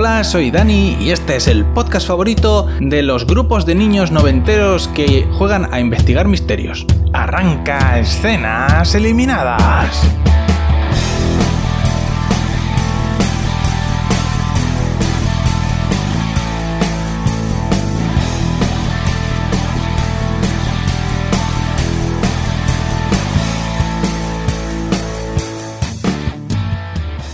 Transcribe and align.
Hola, 0.00 0.24
soy 0.24 0.50
Dani 0.50 0.96
y 0.98 1.10
este 1.10 1.36
es 1.36 1.46
el 1.46 1.62
podcast 1.62 2.06
favorito 2.06 2.66
de 2.80 3.02
los 3.02 3.26
grupos 3.26 3.66
de 3.66 3.74
niños 3.74 4.10
noventeros 4.10 4.88
que 4.88 5.28
juegan 5.32 5.74
a 5.74 5.78
investigar 5.78 6.26
misterios. 6.26 6.86
Arranca 7.12 7.98
escenas 7.98 8.94
eliminadas. 8.94 10.00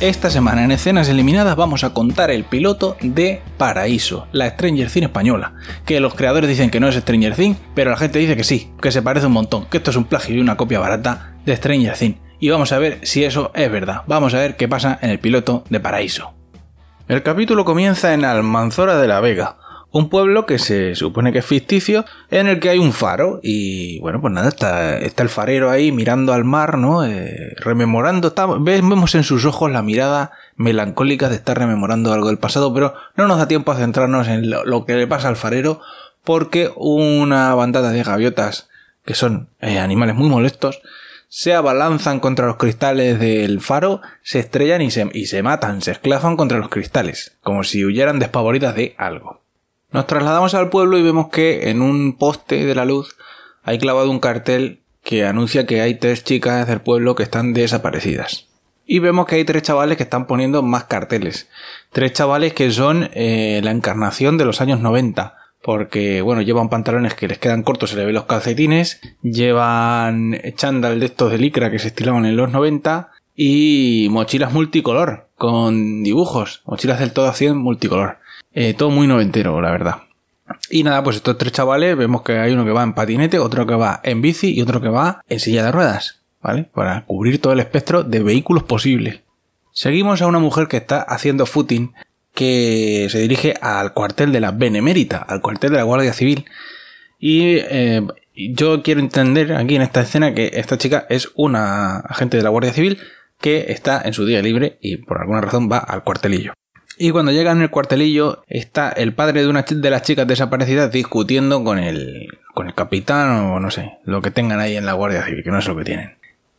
Esta 0.00 0.28
semana 0.28 0.62
en 0.62 0.72
Escenas 0.72 1.08
Eliminadas 1.08 1.56
vamos 1.56 1.82
a 1.82 1.94
contar 1.94 2.30
el 2.30 2.44
piloto 2.44 2.98
de 3.00 3.40
Paraíso, 3.56 4.28
la 4.30 4.50
Stranger 4.50 4.90
Things 4.90 5.06
española. 5.06 5.54
Que 5.86 6.00
los 6.00 6.14
creadores 6.14 6.50
dicen 6.50 6.68
que 6.68 6.80
no 6.80 6.88
es 6.88 6.96
Stranger 6.96 7.34
Things, 7.34 7.56
pero 7.74 7.92
la 7.92 7.96
gente 7.96 8.18
dice 8.18 8.36
que 8.36 8.44
sí, 8.44 8.70
que 8.82 8.92
se 8.92 9.00
parece 9.00 9.28
un 9.28 9.32
montón, 9.32 9.64
que 9.70 9.78
esto 9.78 9.90
es 9.90 9.96
un 9.96 10.04
plagio 10.04 10.36
y 10.36 10.40
una 10.40 10.58
copia 10.58 10.80
barata 10.80 11.36
de 11.46 11.56
Stranger 11.56 11.96
Things. 11.96 12.18
Y 12.38 12.50
vamos 12.50 12.72
a 12.72 12.78
ver 12.78 13.00
si 13.04 13.24
eso 13.24 13.52
es 13.54 13.72
verdad. 13.72 14.02
Vamos 14.06 14.34
a 14.34 14.38
ver 14.38 14.56
qué 14.56 14.68
pasa 14.68 14.98
en 15.00 15.08
el 15.08 15.18
piloto 15.18 15.64
de 15.70 15.80
Paraíso. 15.80 16.34
El 17.08 17.22
capítulo 17.22 17.64
comienza 17.64 18.12
en 18.12 18.26
Almanzora 18.26 18.98
de 18.98 19.08
la 19.08 19.20
Vega, 19.20 19.56
un 19.92 20.08
pueblo 20.10 20.46
que 20.46 20.58
se 20.58 20.94
supone 20.94 21.32
que 21.32 21.38
es 21.38 21.46
ficticio, 21.46 22.04
en 22.30 22.48
el 22.48 22.60
que 22.60 22.68
hay 22.68 22.78
un 22.78 22.92
faro 22.92 23.40
y 23.42 23.98
bueno, 24.00 24.20
pues 24.20 24.32
nada, 24.32 24.48
está, 24.48 24.98
está 24.98 25.22
el 25.22 25.28
farero 25.28 25.70
ahí 25.70 25.92
mirando 25.92 26.32
al 26.32 26.44
mar, 26.44 26.76
¿no? 26.76 27.04
Eh, 27.04 27.54
rememorando, 27.56 28.34
vemos 28.60 29.14
en 29.14 29.24
sus 29.24 29.44
ojos 29.44 29.70
la 29.70 29.82
mirada 29.82 30.32
melancólica 30.56 31.28
de 31.28 31.36
estar 31.36 31.58
rememorando 31.58 32.12
algo 32.12 32.28
del 32.28 32.38
pasado, 32.38 32.74
pero 32.74 32.94
no 33.16 33.26
nos 33.26 33.38
da 33.38 33.48
tiempo 33.48 33.72
a 33.72 33.76
centrarnos 33.76 34.28
en 34.28 34.50
lo, 34.50 34.84
que 34.84 34.94
le 34.94 35.06
pasa 35.06 35.28
al 35.28 35.36
farero 35.36 35.80
porque 36.24 36.70
una 36.76 37.54
bandada 37.54 37.90
de 37.90 38.02
gaviotas, 38.02 38.68
que 39.04 39.14
son 39.14 39.48
eh, 39.60 39.78
animales 39.78 40.16
muy 40.16 40.28
molestos, 40.28 40.82
se 41.28 41.54
abalanzan 41.54 42.20
contra 42.20 42.46
los 42.46 42.56
cristales 42.56 43.18
del 43.18 43.60
faro, 43.60 44.00
se 44.22 44.40
estrellan 44.40 44.82
y 44.82 44.90
se, 44.90 45.08
y 45.12 45.26
se 45.26 45.42
matan, 45.42 45.82
se 45.82 45.92
esclafan 45.92 46.36
contra 46.36 46.58
los 46.58 46.68
cristales, 46.68 47.36
como 47.42 47.64
si 47.64 47.84
huyeran 47.84 48.18
despavoridas 48.18 48.74
de 48.74 48.94
algo. 48.98 49.45
Nos 49.96 50.06
trasladamos 50.06 50.52
al 50.52 50.68
pueblo 50.68 50.98
y 50.98 51.02
vemos 51.02 51.28
que 51.28 51.70
en 51.70 51.80
un 51.80 52.18
poste 52.18 52.66
de 52.66 52.74
la 52.74 52.84
luz 52.84 53.16
hay 53.62 53.78
clavado 53.78 54.10
un 54.10 54.18
cartel 54.18 54.82
que 55.02 55.24
anuncia 55.24 55.64
que 55.64 55.80
hay 55.80 55.94
tres 55.94 56.22
chicas 56.22 56.68
del 56.68 56.82
pueblo 56.82 57.14
que 57.14 57.22
están 57.22 57.54
desaparecidas. 57.54 58.46
Y 58.84 58.98
vemos 58.98 59.24
que 59.24 59.36
hay 59.36 59.44
tres 59.46 59.62
chavales 59.62 59.96
que 59.96 60.02
están 60.02 60.26
poniendo 60.26 60.62
más 60.62 60.84
carteles. 60.84 61.48
Tres 61.92 62.12
chavales 62.12 62.52
que 62.52 62.70
son 62.70 63.08
eh, 63.14 63.62
la 63.64 63.70
encarnación 63.70 64.36
de 64.36 64.44
los 64.44 64.60
años 64.60 64.80
90. 64.80 65.34
Porque, 65.62 66.20
bueno, 66.20 66.42
llevan 66.42 66.68
pantalones 66.68 67.14
que 67.14 67.28
les 67.28 67.38
quedan 67.38 67.62
cortos, 67.62 67.88
se 67.88 67.96
le 67.96 68.04
ven 68.04 68.16
los 68.16 68.26
calcetines. 68.26 69.00
Llevan 69.22 70.38
chándal 70.56 71.00
de 71.00 71.06
estos 71.06 71.32
de 71.32 71.38
licra 71.38 71.70
que 71.70 71.78
se 71.78 71.88
estilaban 71.88 72.26
en 72.26 72.36
los 72.36 72.52
90. 72.52 73.12
Y 73.34 74.08
mochilas 74.10 74.52
multicolor, 74.52 75.30
con 75.36 76.02
dibujos. 76.02 76.60
Mochilas 76.66 76.98
del 77.00 77.14
todo 77.14 77.32
100 77.32 77.56
multicolor. 77.56 78.18
Eh, 78.58 78.72
todo 78.72 78.88
muy 78.88 79.06
noventero, 79.06 79.60
la 79.60 79.70
verdad. 79.70 79.96
Y 80.70 80.82
nada, 80.82 81.04
pues 81.04 81.16
estos 81.16 81.36
tres 81.36 81.52
chavales 81.52 81.94
vemos 81.94 82.22
que 82.22 82.38
hay 82.38 82.54
uno 82.54 82.64
que 82.64 82.70
va 82.70 82.82
en 82.82 82.94
patinete, 82.94 83.38
otro 83.38 83.66
que 83.66 83.74
va 83.74 84.00
en 84.02 84.22
bici 84.22 84.54
y 84.54 84.62
otro 84.62 84.80
que 84.80 84.88
va 84.88 85.20
en 85.28 85.40
silla 85.40 85.62
de 85.62 85.72
ruedas, 85.72 86.22
¿vale? 86.40 86.64
Para 86.64 87.04
cubrir 87.04 87.38
todo 87.38 87.52
el 87.52 87.60
espectro 87.60 88.02
de 88.02 88.22
vehículos 88.22 88.62
posibles. 88.62 89.20
Seguimos 89.72 90.22
a 90.22 90.26
una 90.26 90.38
mujer 90.38 90.68
que 90.68 90.78
está 90.78 91.02
haciendo 91.02 91.44
footing 91.44 91.92
que 92.32 93.08
se 93.10 93.18
dirige 93.18 93.52
al 93.60 93.92
cuartel 93.92 94.32
de 94.32 94.40
la 94.40 94.52
Benemérita, 94.52 95.18
al 95.18 95.42
cuartel 95.42 95.72
de 95.72 95.76
la 95.76 95.82
Guardia 95.82 96.14
Civil. 96.14 96.46
Y 97.18 97.58
eh, 97.58 98.06
yo 98.34 98.82
quiero 98.82 99.00
entender 99.00 99.52
aquí 99.52 99.76
en 99.76 99.82
esta 99.82 100.00
escena 100.00 100.32
que 100.32 100.52
esta 100.54 100.78
chica 100.78 101.06
es 101.10 101.28
una 101.34 101.98
agente 101.98 102.38
de 102.38 102.42
la 102.42 102.48
Guardia 102.48 102.72
Civil 102.72 102.98
que 103.38 103.66
está 103.68 104.00
en 104.02 104.14
su 104.14 104.24
día 104.24 104.40
libre 104.40 104.78
y 104.80 104.96
por 104.96 105.20
alguna 105.20 105.42
razón 105.42 105.70
va 105.70 105.76
al 105.76 106.04
cuartelillo. 106.04 106.54
Y 106.98 107.10
cuando 107.10 107.32
llegan 107.32 107.60
el 107.60 107.70
cuartelillo, 107.70 108.42
está 108.48 108.90
el 108.90 109.12
padre 109.12 109.42
de 109.42 109.48
una 109.48 109.62
de 109.68 109.90
las 109.90 110.02
chicas 110.02 110.26
desaparecidas 110.26 110.90
discutiendo 110.90 111.62
con 111.62 111.78
el, 111.78 112.38
con 112.54 112.68
el 112.68 112.74
capitán 112.74 113.30
o 113.30 113.60
no 113.60 113.70
sé, 113.70 113.98
lo 114.04 114.22
que 114.22 114.30
tengan 114.30 114.60
ahí 114.60 114.76
en 114.76 114.86
la 114.86 114.94
Guardia 114.94 115.24
Civil, 115.24 115.44
que 115.44 115.50
no 115.50 115.58
es 115.58 115.68
lo 115.68 115.76
que 115.76 115.84
tienen. 115.84 116.14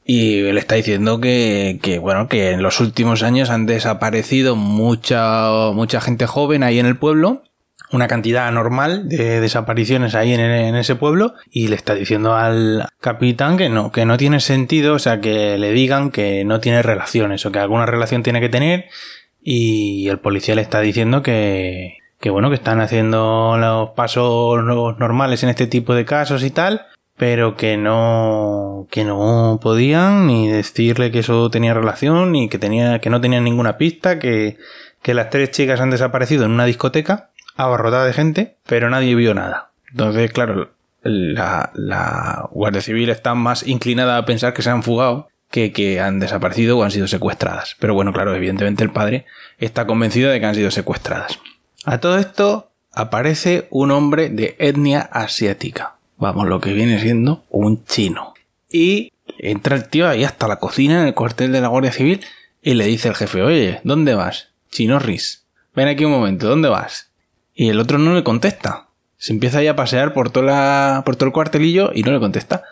Y 0.06 0.42
le 0.42 0.60
está 0.60 0.76
diciendo 0.76 1.20
que, 1.20 1.80
que, 1.82 2.00
bueno, 2.00 2.30
que 2.30 2.52
en 2.52 2.62
los 2.62 2.80
últimos 2.80 3.24
años 3.24 3.50
han 3.50 3.66
desaparecido 3.66 4.56
mucha, 4.56 5.72
mucha 5.74 6.00
gente 6.00 6.28
joven 6.28 6.64
ahí 6.64 6.80
en 6.80 6.86
el 6.86 6.98
pueblo, 6.98 7.44
una 7.92 8.08
cantidad 8.08 8.48
anormal 8.48 9.10
de 9.10 9.42
desapariciones 9.42 10.16
ahí 10.16 10.34
en, 10.34 10.40
en, 10.40 10.76
ese 10.76 10.96
pueblo, 10.96 11.34
y 11.50 11.68
le 11.68 11.76
está 11.76 11.94
diciendo 11.94 12.36
al 12.36 12.88
capitán 13.02 13.58
que 13.58 13.70
no, 13.70 13.92
que 13.92 14.06
no 14.06 14.18
tiene 14.18 14.40
sentido, 14.40 14.94
o 14.94 15.00
sea, 15.00 15.20
que 15.20 15.58
le 15.58 15.72
digan 15.72 16.12
que 16.12 16.46
no 16.46 16.60
tiene 16.60 16.84
relaciones, 16.84 17.46
o 17.46 17.52
que 17.52 17.60
alguna 17.60 17.86
relación 17.86 18.24
tiene 18.24 18.40
que 18.40 18.50
tener, 18.50 18.86
y 19.50 20.10
el 20.10 20.20
policía 20.20 20.56
le 20.56 20.62
está 20.62 20.82
diciendo 20.82 21.24
que, 21.24 22.00
que 22.20 22.30
bueno, 22.30 22.50
que 22.50 22.56
están 22.56 22.82
haciendo 22.82 23.56
los 23.58 23.92
pasos 23.92 24.62
normales 24.62 25.42
en 25.42 25.48
este 25.48 25.68
tipo 25.68 25.96
de 25.96 26.04
casos 26.04 26.44
y 26.44 26.52
tal, 26.52 26.86
pero 27.16 27.56
que 27.56 27.78
no, 27.78 28.88
que 28.92 29.06
no 29.06 29.58
podían 29.64 30.28
ni 30.28 30.50
decirle 30.50 31.12
que 31.12 31.20
eso 31.20 31.50
tenía 31.50 31.74
relación, 31.74 32.34
ni 32.34 32.50
que 32.50 32.60
tenía, 32.60 33.00
que 33.00 33.10
no 33.10 33.22
tenían 33.22 33.46
ninguna 33.46 33.78
pista, 33.78 34.20
que, 34.20 34.58
que 35.02 35.14
las 35.14 35.30
tres 35.30 35.52
chicas 35.52 35.80
han 35.80 35.92
desaparecido 35.92 36.44
en 36.44 36.52
una 36.52 36.66
discoteca, 36.66 37.30
abarrotada 37.56 38.04
de 38.04 38.12
gente, 38.12 38.58
pero 38.68 38.90
nadie 38.90 39.16
vio 39.16 39.34
nada. 39.34 39.72
Entonces, 39.92 40.30
claro, 40.34 40.72
la, 41.04 41.72
la 41.74 42.50
Guardia 42.52 42.82
Civil 42.82 43.10
está 43.10 43.34
más 43.34 43.66
inclinada 43.66 44.18
a 44.18 44.26
pensar 44.26 44.54
que 44.54 44.62
se 44.62 44.72
han 44.72 44.84
fugado 44.84 45.30
que, 45.50 46.00
han 46.00 46.20
desaparecido 46.20 46.78
o 46.78 46.84
han 46.84 46.92
sido 46.92 47.08
secuestradas. 47.08 47.76
Pero 47.80 47.94
bueno, 47.94 48.14
claro, 48.14 48.36
evidentemente 48.36 48.84
el 48.84 48.92
padre 48.92 49.26
está 49.58 49.88
convencido 49.88 50.30
de 50.30 50.40
que 50.40 50.46
han 50.46 50.56
sido 50.56 50.72
secuestradas. 50.72 51.40
A 51.86 52.00
todo 52.00 52.18
esto 52.18 52.72
aparece 52.94 53.68
un 53.70 53.92
hombre 53.92 54.30
de 54.30 54.56
etnia 54.60 55.02
asiática. 55.02 55.96
Vamos, 56.18 56.48
lo 56.48 56.60
que 56.60 56.74
viene 56.74 57.00
siendo 57.00 57.46
un 57.50 57.86
chino. 57.86 58.34
Y 58.70 59.14
entra 59.38 59.76
el 59.76 59.88
tío 59.88 60.08
ahí 60.08 60.24
hasta 60.24 60.48
la 60.48 60.58
cocina 60.58 61.02
en 61.02 61.08
el 61.08 61.14
cuartel 61.14 61.52
de 61.52 61.62
la 61.62 61.68
Guardia 61.68 61.92
Civil 61.92 62.22
y 62.62 62.74
le 62.74 62.86
dice 62.86 63.08
al 63.08 63.16
jefe, 63.16 63.42
oye, 63.44 63.80
¿dónde 63.84 64.16
vas? 64.16 64.50
Chinorris. 64.72 65.46
Ven 65.76 65.88
aquí 65.88 66.06
un 66.06 66.12
momento, 66.12 66.48
¿dónde 66.48 66.70
vas? 66.70 67.12
Y 67.54 67.70
el 67.70 67.80
otro 67.80 67.98
no 67.98 68.14
le 68.14 68.24
contesta. 68.24 68.88
Se 69.18 69.32
empieza 69.32 69.60
ahí 69.60 69.68
a 69.68 69.76
pasear 69.76 70.14
por, 70.14 70.30
toda 70.30 71.04
por 71.04 71.16
todo 71.16 71.28
el 71.28 71.34
cuartelillo 71.34 71.92
y 71.94 72.04
no 72.04 72.12
le 72.12 72.20
contesta. 72.20 72.64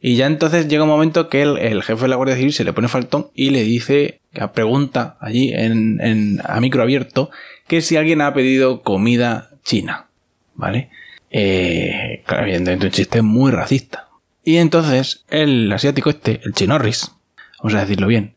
Y 0.00 0.16
ya 0.16 0.26
entonces 0.26 0.66
llega 0.66 0.84
un 0.84 0.88
momento 0.88 1.28
que 1.28 1.42
el, 1.42 1.82
jefe 1.82 2.02
de 2.02 2.08
la 2.08 2.16
Guardia 2.16 2.36
Civil 2.36 2.54
se 2.54 2.64
le 2.64 2.72
pone 2.72 2.88
faltón 2.88 3.28
y 3.34 3.50
le 3.50 3.62
dice, 3.62 4.20
pregunta 4.54 5.18
allí 5.20 5.52
en, 5.52 6.40
a 6.42 6.58
micro 6.60 6.82
abierto, 6.82 7.30
que 7.66 7.82
si 7.82 7.96
alguien 7.96 8.22
ha 8.22 8.32
pedido 8.32 8.82
comida 8.82 9.50
china. 9.62 10.06
¿Vale? 10.54 10.90
Eh, 11.30 12.22
claro, 12.26 12.44
evidentemente 12.44 12.86
un 12.86 12.92
chiste 12.92 13.22
muy 13.22 13.50
racista. 13.50 14.08
Y 14.42 14.56
entonces 14.56 15.24
el 15.28 15.70
asiático 15.70 16.10
este, 16.10 16.40
el 16.44 16.54
chinorris, 16.54 17.12
vamos 17.58 17.74
a 17.74 17.80
decirlo 17.80 18.06
bien, 18.06 18.34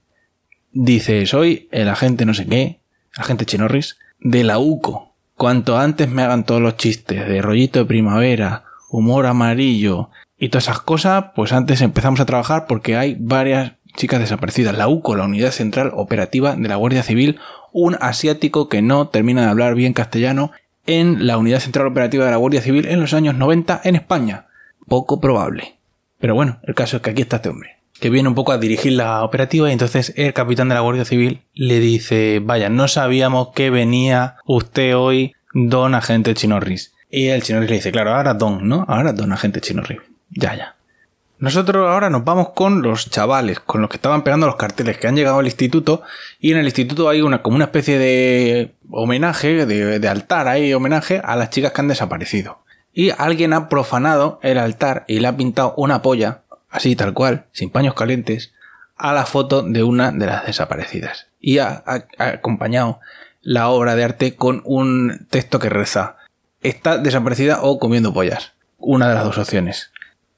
dice, 0.73 1.25
soy 1.25 1.69
el 1.71 1.87
agente 1.87 2.25
no 2.25 2.33
sé 2.33 2.45
qué, 2.45 2.79
agente 3.15 3.45
chinorris, 3.45 3.97
de 4.19 4.43
la 4.43 4.59
UCO. 4.59 5.13
Cuanto 5.35 5.77
antes 5.77 6.09
me 6.09 6.23
hagan 6.23 6.45
todos 6.45 6.61
los 6.61 6.77
chistes 6.77 7.27
de 7.27 7.41
rollito 7.41 7.79
de 7.79 7.85
primavera, 7.85 8.65
humor 8.89 9.25
amarillo, 9.25 10.09
y 10.43 10.49
todas 10.49 10.65
esas 10.65 10.81
cosas, 10.81 11.27
pues 11.35 11.53
antes 11.53 11.79
empezamos 11.79 12.19
a 12.19 12.25
trabajar 12.25 12.65
porque 12.67 12.97
hay 12.97 13.15
varias 13.17 13.75
chicas 13.95 14.19
desaparecidas. 14.19 14.77
La 14.77 14.89
UCO, 14.89 15.15
la 15.15 15.23
Unidad 15.23 15.51
Central 15.51 15.93
Operativa 15.95 16.57
de 16.57 16.67
la 16.67 16.75
Guardia 16.75 17.01
Civil, 17.01 17.39
un 17.71 17.95
asiático 18.01 18.67
que 18.67 18.81
no 18.81 19.07
termina 19.07 19.43
de 19.43 19.47
hablar 19.47 19.73
bien 19.73 19.93
castellano 19.93 20.51
en 20.85 21.27
la 21.27 21.37
Unidad 21.37 21.61
Central 21.61 21.87
Operativa 21.87 22.25
de 22.25 22.31
la 22.31 22.35
Guardia 22.35 22.61
Civil 22.61 22.87
en 22.87 22.99
los 22.99 23.13
años 23.13 23.35
90 23.35 23.79
en 23.85 23.95
España. 23.95 24.47
Poco 24.85 25.21
probable. 25.21 25.77
Pero 26.19 26.35
bueno, 26.35 26.59
el 26.63 26.75
caso 26.75 26.97
es 26.97 27.03
que 27.03 27.11
aquí 27.11 27.21
está 27.21 27.37
este 27.37 27.47
hombre, 27.47 27.77
que 28.01 28.09
viene 28.09 28.27
un 28.27 28.35
poco 28.35 28.51
a 28.51 28.57
dirigir 28.57 28.91
la 28.91 29.23
operativa 29.23 29.69
y 29.69 29.71
entonces 29.71 30.11
el 30.17 30.33
capitán 30.33 30.67
de 30.67 30.75
la 30.75 30.81
Guardia 30.81 31.05
Civil 31.05 31.43
le 31.53 31.79
dice, 31.79 32.41
vaya, 32.43 32.67
no 32.67 32.89
sabíamos 32.89 33.53
que 33.55 33.69
venía 33.69 34.35
usted 34.45 34.97
hoy, 34.97 35.35
don 35.53 35.95
agente 35.95 36.33
Chinorris. 36.33 36.91
Y 37.09 37.27
el 37.27 37.43
Chinorris 37.43 37.69
le 37.69 37.75
dice, 37.77 37.93
claro, 37.93 38.13
ahora 38.13 38.33
don, 38.33 38.67
¿no? 38.67 38.83
Ahora 38.89 39.13
don 39.13 39.31
agente 39.31 39.61
Chinorris. 39.61 39.99
Ya, 40.35 40.55
ya. 40.55 40.75
Nosotros 41.43 41.89
ahora 41.89 42.09
nos 42.09 42.23
vamos 42.23 42.51
con 42.51 42.81
los 42.81 43.09
chavales, 43.09 43.59
con 43.59 43.81
los 43.81 43.89
que 43.89 43.97
estaban 43.97 44.23
pegando 44.23 44.47
los 44.47 44.55
carteles, 44.55 44.97
que 44.97 45.07
han 45.07 45.15
llegado 45.15 45.39
al 45.39 45.45
instituto, 45.45 46.03
y 46.39 46.53
en 46.53 46.57
el 46.57 46.65
instituto 46.65 47.09
hay 47.09 47.21
una, 47.21 47.41
como 47.41 47.57
una 47.57 47.65
especie 47.65 47.99
de 47.99 48.75
homenaje, 48.89 49.65
de, 49.65 50.07
altar, 50.07 50.47
hay 50.47 50.73
homenaje 50.73 51.21
a 51.21 51.35
las 51.35 51.49
chicas 51.49 51.73
que 51.73 51.81
han 51.81 51.89
desaparecido. 51.89 52.59
Y 52.93 53.09
alguien 53.09 53.51
ha 53.51 53.67
profanado 53.67 54.39
el 54.41 54.57
altar 54.57 55.03
y 55.07 55.19
le 55.19 55.27
ha 55.27 55.35
pintado 55.35 55.73
una 55.75 56.01
polla, 56.01 56.43
así 56.69 56.95
tal 56.95 57.13
cual, 57.13 57.45
sin 57.51 57.71
paños 57.71 57.93
calientes, 57.93 58.53
a 58.95 59.11
la 59.11 59.25
foto 59.25 59.63
de 59.63 59.83
una 59.83 60.11
de 60.11 60.27
las 60.27 60.45
desaparecidas. 60.45 61.27
Y 61.41 61.57
ha 61.57 61.83
acompañado 62.17 63.01
la 63.41 63.67
obra 63.67 63.95
de 63.95 64.03
arte 64.05 64.35
con 64.35 64.61
un 64.63 65.27
texto 65.29 65.59
que 65.59 65.69
reza 65.69 66.15
está 66.61 66.97
desaparecida 66.97 67.59
o 67.61 67.79
comiendo 67.79 68.13
pollas. 68.13 68.53
Una 68.77 69.09
de 69.09 69.15
las 69.15 69.25
dos 69.25 69.37
opciones. 69.37 69.91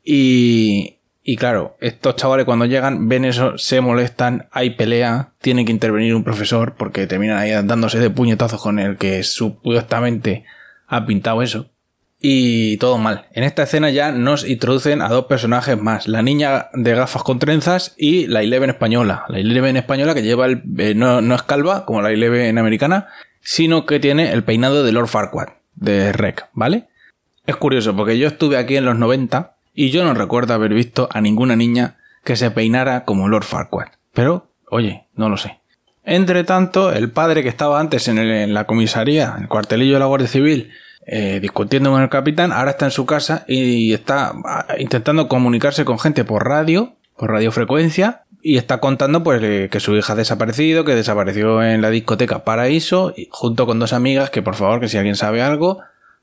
Y, 0.06 1.00
y 1.24 1.36
claro, 1.38 1.76
estos 1.82 2.16
chavales 2.16 2.46
cuando 2.46 2.66
llegan 2.66 3.10
ven 3.10 3.26
eso, 3.26 3.58
se 3.58 3.82
molestan, 3.82 4.48
hay 4.52 4.70
pelea, 4.70 5.34
tiene 5.42 5.66
que 5.66 5.72
intervenir 5.72 6.14
un 6.14 6.24
profesor 6.24 6.76
porque 6.78 7.08
terminan 7.08 7.40
ahí 7.40 7.50
dándose 7.64 8.00
de 8.00 8.12
puñetazos 8.12 8.62
con 8.62 8.78
el 8.78 8.98
que 8.98 9.24
supuestamente 9.24 10.46
ha 10.88 11.08
pintado 11.08 11.42
eso. 11.42 11.72
Y 12.20 12.78
todo 12.78 12.98
mal. 12.98 13.28
En 13.34 13.44
esta 13.44 13.64
escena 13.64 13.90
ya 13.90 14.12
nos 14.12 14.48
introducen 14.48 15.02
a 15.02 15.10
dos 15.10 15.26
personajes 15.26 15.80
más. 15.80 16.08
La 16.08 16.22
niña 16.22 16.70
de 16.74 16.96
gafas 16.96 17.24
con 17.24 17.40
trenzas 17.40 17.94
y 17.98 18.28
la 18.28 18.42
Eleven 18.42 18.70
española. 18.70 19.26
La 19.28 19.40
Eleven 19.40 19.78
española 19.78 20.14
que 20.14 20.24
lleva 20.24 20.46
el... 20.46 20.64
Eh, 20.78 20.94
no, 20.96 21.22
no, 21.22 21.36
es 21.36 21.44
calva 21.44 21.86
como 21.86 22.02
la 22.02 22.12
Eleven 22.12 22.58
americana, 22.58 23.08
sino 23.42 23.86
que 23.86 24.00
tiene 24.00 24.32
el 24.32 24.44
peinado 24.44 24.84
de 24.84 24.92
Lord 24.92 25.08
Farquaad 25.08 25.50
de 25.76 26.14
Rec, 26.14 26.50
¿vale? 26.54 26.88
Es 27.46 27.58
curioso 27.58 27.96
porque 27.96 28.18
yo 28.18 28.28
estuve 28.28 28.58
aquí 28.58 28.76
en 28.78 28.86
los 28.86 28.98
90 28.98 29.55
y 29.76 29.92
yo 29.92 30.04
no 30.04 30.14
recuerdo 30.14 30.54
haber 30.54 30.74
visto 30.74 31.10
a 31.12 31.22
ninguna 31.22 31.56
niña 31.56 31.98
que 32.24 32.36
se 32.36 32.50
peinara 32.50 33.06
como 33.06 33.28
Lord 33.28 33.44
Farquaad. 33.44 33.90
Pero, 34.14 34.48
oye, 34.70 35.06
no 35.16 35.30
lo 35.30 35.38
sé. 35.38 35.60
Entre 36.04 36.44
tanto, 36.44 36.92
el 36.92 37.12
padre 37.12 37.44
que 37.44 37.50
estaba 37.50 37.80
antes 37.80 38.08
en, 38.08 38.54
la 38.54 38.66
comisaría, 38.66 39.34
en 39.36 39.44
el 39.44 39.50
cuartelillo 39.50 39.94
de 39.94 40.00
la 40.00 40.06
Guardia 40.06 40.28
Civil, 40.28 40.72
eh, 41.08 41.40
discutiendo 41.42 41.92
con 41.92 42.02
el 42.02 42.10
capitán, 42.10 42.52
ahora 42.52 42.72
está 42.72 42.86
en 42.86 42.92
su 42.92 43.06
casa 43.06 43.44
y 43.48 43.94
está 43.94 44.34
ah, 44.46 44.66
intentando 44.80 45.28
comunicarse 45.28 45.84
con 45.84 46.00
gente 46.00 46.24
por 46.24 46.48
radio, 46.48 46.96
por 47.18 47.32
radiofrecuencia, 47.32 48.24
y 48.42 48.58
está 48.58 48.80
contando 48.80 49.24
pues 49.24 49.42
eh, 49.44 49.70
que 49.72 49.80
su 49.80 49.96
hija 49.96 50.14
ha 50.14 50.16
desaparecido, 50.16 50.86
que 50.86 50.94
desapareció 50.94 51.64
en 51.64 51.82
la 51.82 51.90
discoteca 51.90 52.44
Paraíso, 52.44 53.14
junto 53.32 53.66
con 53.66 53.80
dos 53.80 53.92
amigas, 53.92 54.30
que 54.30 54.44
por 54.44 54.56
favor, 54.56 54.80
que 54.80 54.88
si 54.88 54.98
alguien 54.98 55.16
sabe 55.16 55.42
algo, 55.42 55.80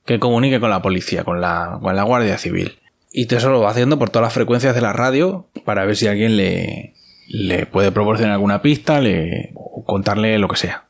que 0.06 0.20
comunique 0.20 0.60
con 0.60 0.70
la 0.70 0.82
policía, 0.82 1.24
con 1.24 1.40
la, 1.40 1.78
con 1.82 1.96
la 1.96 2.04
Guardia 2.04 2.38
Civil. 2.38 2.78
Y 3.12 3.32
eso 3.32 3.50
lo 3.50 3.60
va 3.60 3.70
haciendo 3.70 3.98
por 3.98 4.10
todas 4.10 4.26
las 4.26 4.32
frecuencias 4.32 4.74
de 4.74 4.80
la 4.80 4.92
radio 4.92 5.46
para 5.64 5.84
ver 5.84 5.96
si 5.96 6.06
alguien 6.06 6.36
le, 6.36 6.94
le 7.28 7.66
puede 7.66 7.92
proporcionar 7.92 8.32
alguna 8.32 8.62
pista, 8.62 9.00
le, 9.00 9.52
o 9.54 9.84
contarle 9.84 10.38
lo 10.38 10.48
que 10.48 10.56
sea. 10.56 10.84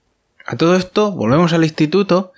A 0.46 0.56
todo 0.56 0.76
esto, 0.76 1.12
volvemos 1.12 1.52
al 1.52 1.64
instituto 1.64 2.32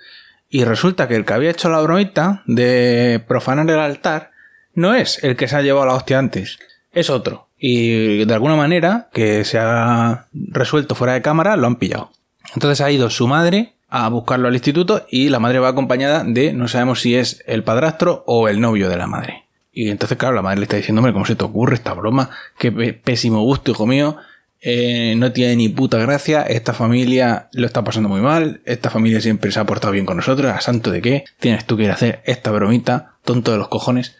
y 0.49 0.63
resulta 0.63 1.07
que 1.07 1.15
el 1.15 1.25
que 1.25 1.33
había 1.33 1.51
hecho 1.51 1.69
la 1.69 1.81
bromita 1.81 2.43
de 2.45 3.23
profanar 3.27 3.69
el 3.69 3.79
altar 3.79 4.31
no 4.73 4.93
es 4.93 5.23
el 5.23 5.35
que 5.35 5.47
se 5.47 5.55
ha 5.55 5.61
llevado 5.61 5.85
la 5.85 5.93
hostia 5.93 6.19
antes, 6.19 6.59
es 6.91 7.09
otro 7.09 7.45
y 7.57 8.25
de 8.25 8.33
alguna 8.33 8.55
manera 8.55 9.09
que 9.11 9.43
se 9.43 9.57
ha 9.57 10.27
resuelto 10.31 10.95
fuera 10.95 11.13
de 11.13 11.21
cámara 11.21 11.55
lo 11.55 11.67
han 11.67 11.77
pillado. 11.77 12.11
Entonces 12.53 12.81
ha 12.81 12.91
ido 12.91 13.09
su 13.09 13.27
madre 13.27 13.73
a 13.89 14.07
buscarlo 14.09 14.47
al 14.47 14.53
instituto 14.53 15.05
y 15.09 15.29
la 15.29 15.39
madre 15.39 15.59
va 15.59 15.69
acompañada 15.69 16.23
de 16.23 16.53
no 16.53 16.67
sabemos 16.67 17.01
si 17.01 17.15
es 17.15 17.43
el 17.47 17.63
padrastro 17.63 18.23
o 18.27 18.49
el 18.49 18.59
novio 18.61 18.89
de 18.89 18.97
la 18.97 19.07
madre. 19.07 19.44
Y 19.75 19.91
entonces, 19.91 20.17
claro, 20.17 20.33
la 20.33 20.41
madre 20.41 20.57
le 20.59 20.63
está 20.63 20.77
diciendo, 20.77 21.01
hombre, 21.01 21.13
¿cómo 21.13 21.25
se 21.25 21.35
te 21.35 21.43
ocurre 21.43 21.75
esta 21.75 21.93
broma? 21.93 22.31
Qué 22.57 22.71
pésimo 22.71 23.43
gusto, 23.43 23.71
hijo 23.71 23.85
mío. 23.85 24.17
Eh, 24.61 25.13
no 25.17 25.31
tiene 25.31 25.55
ni 25.57 25.69
puta 25.69 25.99
gracia. 25.99 26.41
Esta 26.41 26.73
familia 26.73 27.49
lo 27.51 27.67
está 27.67 27.83
pasando 27.83 28.09
muy 28.09 28.21
mal. 28.21 28.61
Esta 28.65 28.89
familia 28.89 29.21
siempre 29.21 29.51
se 29.51 29.59
ha 29.59 29.65
portado 29.65 29.93
bien 29.93 30.07
con 30.07 30.17
nosotros. 30.17 30.51
¿A 30.51 30.61
santo 30.61 30.89
de 30.89 31.01
qué? 31.01 31.25
Tienes 31.39 31.65
tú 31.65 31.77
que 31.77 31.83
ir 31.83 31.91
a 31.91 31.93
hacer 31.93 32.21
esta 32.25 32.49
bromita, 32.49 33.17
tonto 33.23 33.51
de 33.51 33.59
los 33.59 33.67
cojones 33.67 34.15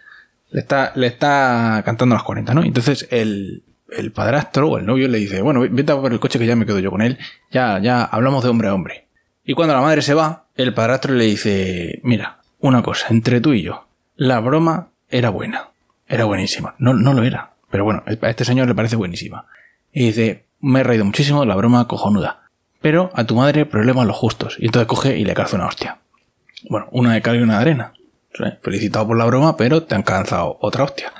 le 0.55 0.61
está, 0.61 0.93
le 0.95 1.07
está 1.07 1.81
cantando 1.83 2.15
a 2.15 2.19
las 2.19 2.23
40, 2.23 2.53
¿no? 2.53 2.63
Entonces 2.63 3.07
el, 3.11 3.63
el 3.89 4.13
padrastro 4.13 4.69
o 4.69 4.77
el 4.77 4.85
novio 4.85 5.09
le 5.09 5.17
dice, 5.17 5.41
bueno, 5.41 5.65
vete 5.69 5.91
a 5.91 5.99
por 5.99 6.13
el 6.13 6.19
coche 6.21 6.39
que 6.39 6.45
ya 6.45 6.55
me 6.55 6.65
quedo 6.65 6.79
yo 6.79 6.91
con 6.91 7.01
él, 7.01 7.17
ya, 7.51 7.77
ya 7.79 8.03
hablamos 8.03 8.41
de 8.41 8.51
hombre 8.51 8.69
a 8.69 8.73
hombre. 8.73 9.07
Y 9.43 9.53
cuando 9.53 9.73
la 9.73 9.81
madre 9.81 10.01
se 10.01 10.13
va, 10.13 10.45
el 10.55 10.73
padrastro 10.73 11.13
le 11.13 11.25
dice, 11.25 11.99
mira, 12.03 12.39
una 12.59 12.81
cosa, 12.83 13.07
entre 13.09 13.41
tú 13.41 13.51
y 13.51 13.63
yo, 13.63 13.87
la 14.15 14.39
broma 14.39 14.91
era 15.09 15.29
buena, 15.29 15.69
era 16.07 16.25
buenísima, 16.25 16.75
no, 16.77 16.93
no 16.93 17.13
lo 17.13 17.23
era, 17.23 17.53
pero 17.69 17.83
bueno, 17.83 18.03
a 18.05 18.29
este 18.29 18.45
señor 18.45 18.67
le 18.67 18.75
parece 18.75 18.95
buenísima. 18.95 19.45
Y 19.91 20.07
dice, 20.07 20.45
me 20.59 20.81
he 20.81 20.83
reído 20.83 21.05
muchísimo, 21.05 21.45
la 21.45 21.55
broma 21.55 21.87
cojonuda, 21.87 22.49
pero 22.81 23.11
a 23.13 23.23
tu 23.23 23.35
madre 23.35 23.65
problemas 23.65 24.05
los 24.05 24.15
justos, 24.15 24.57
y 24.59 24.65
entonces 24.65 24.87
coge 24.87 25.17
y 25.17 25.25
le 25.25 25.33
calza 25.33 25.55
una 25.55 25.67
hostia. 25.67 25.99
Bueno, 26.69 26.87
una 26.91 27.13
de 27.13 27.21
cal 27.21 27.35
y 27.37 27.41
una 27.41 27.55
de 27.55 27.61
arena. 27.61 27.93
Felicitado 28.61 29.07
por 29.07 29.17
la 29.17 29.25
broma, 29.25 29.55
pero 29.55 29.83
te 29.83 29.95
han 29.95 30.03
cansado 30.03 30.57
otra 30.59 30.83
hostia. 30.83 31.13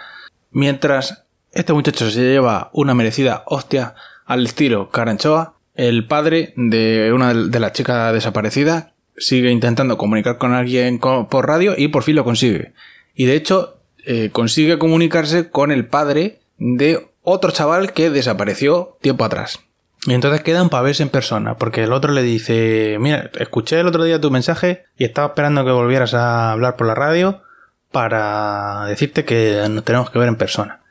Mientras 0.51 1.25
este 1.53 1.73
muchacho 1.73 2.09
se 2.09 2.21
lleva 2.21 2.69
una 2.73 2.93
merecida 2.93 3.43
hostia 3.45 3.95
al 4.25 4.45
estilo 4.45 4.89
Caranchoa, 4.89 5.53
el 5.75 6.07
padre 6.07 6.53
de 6.55 7.11
una 7.13 7.33
de 7.33 7.59
las 7.59 7.73
chicas 7.73 8.13
desaparecidas 8.13 8.87
sigue 9.17 9.51
intentando 9.51 9.97
comunicar 9.97 10.37
con 10.37 10.53
alguien 10.53 10.99
por 10.99 11.47
radio 11.47 11.73
y 11.77 11.87
por 11.87 12.03
fin 12.03 12.15
lo 12.15 12.23
consigue. 12.23 12.73
Y 13.13 13.25
de 13.25 13.35
hecho, 13.35 13.74
eh, 14.05 14.29
consigue 14.31 14.77
comunicarse 14.77 15.49
con 15.49 15.71
el 15.71 15.85
padre 15.87 16.39
de 16.57 17.07
otro 17.21 17.51
chaval 17.51 17.93
que 17.93 18.09
desapareció 18.09 18.97
tiempo 19.01 19.25
atrás. 19.25 19.59
Y 20.05 20.13
entonces 20.13 20.41
quedan 20.41 20.69
para 20.69 20.83
verse 20.83 21.01
en 21.01 21.09
persona, 21.09 21.55
porque 21.57 21.83
el 21.83 21.91
otro 21.91 22.11
le 22.11 22.21
dice, 22.21 22.97
mira, 22.99 23.31
escuché 23.39 23.79
el 23.79 23.87
otro 23.87 24.03
día 24.03 24.21
tu 24.21 24.29
mensaje 24.29 24.85
y 24.97 25.03
estaba 25.03 25.29
esperando 25.29 25.65
que 25.65 25.71
volvieras 25.71 26.13
a 26.13 26.51
hablar 26.51 26.75
por 26.75 26.85
la 26.85 26.93
radio 26.93 27.41
para 27.91 28.85
decirte 28.85 29.25
que 29.25 29.65
nos 29.69 29.83
tenemos 29.83 30.11
que 30.11 30.19
ver 30.19 30.27
en 30.27 30.35
persona. 30.35 30.81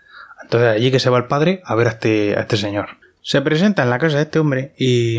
Entonces 0.43 0.71
allí 0.71 0.91
que 0.91 0.99
se 0.99 1.11
va 1.11 1.19
el 1.19 1.27
padre 1.27 1.63
a 1.65 1.75
ver 1.77 1.87
a 1.87 1.91
este, 1.91 2.37
a 2.37 2.41
este 2.41 2.57
señor. 2.57 2.89
Se 3.23 3.41
presenta 3.41 3.85
en 3.85 3.91
la 3.91 3.99
casa 3.99 4.17
de 4.17 4.25
este 4.25 4.41
hombre 4.41 4.75
y, 4.77 5.19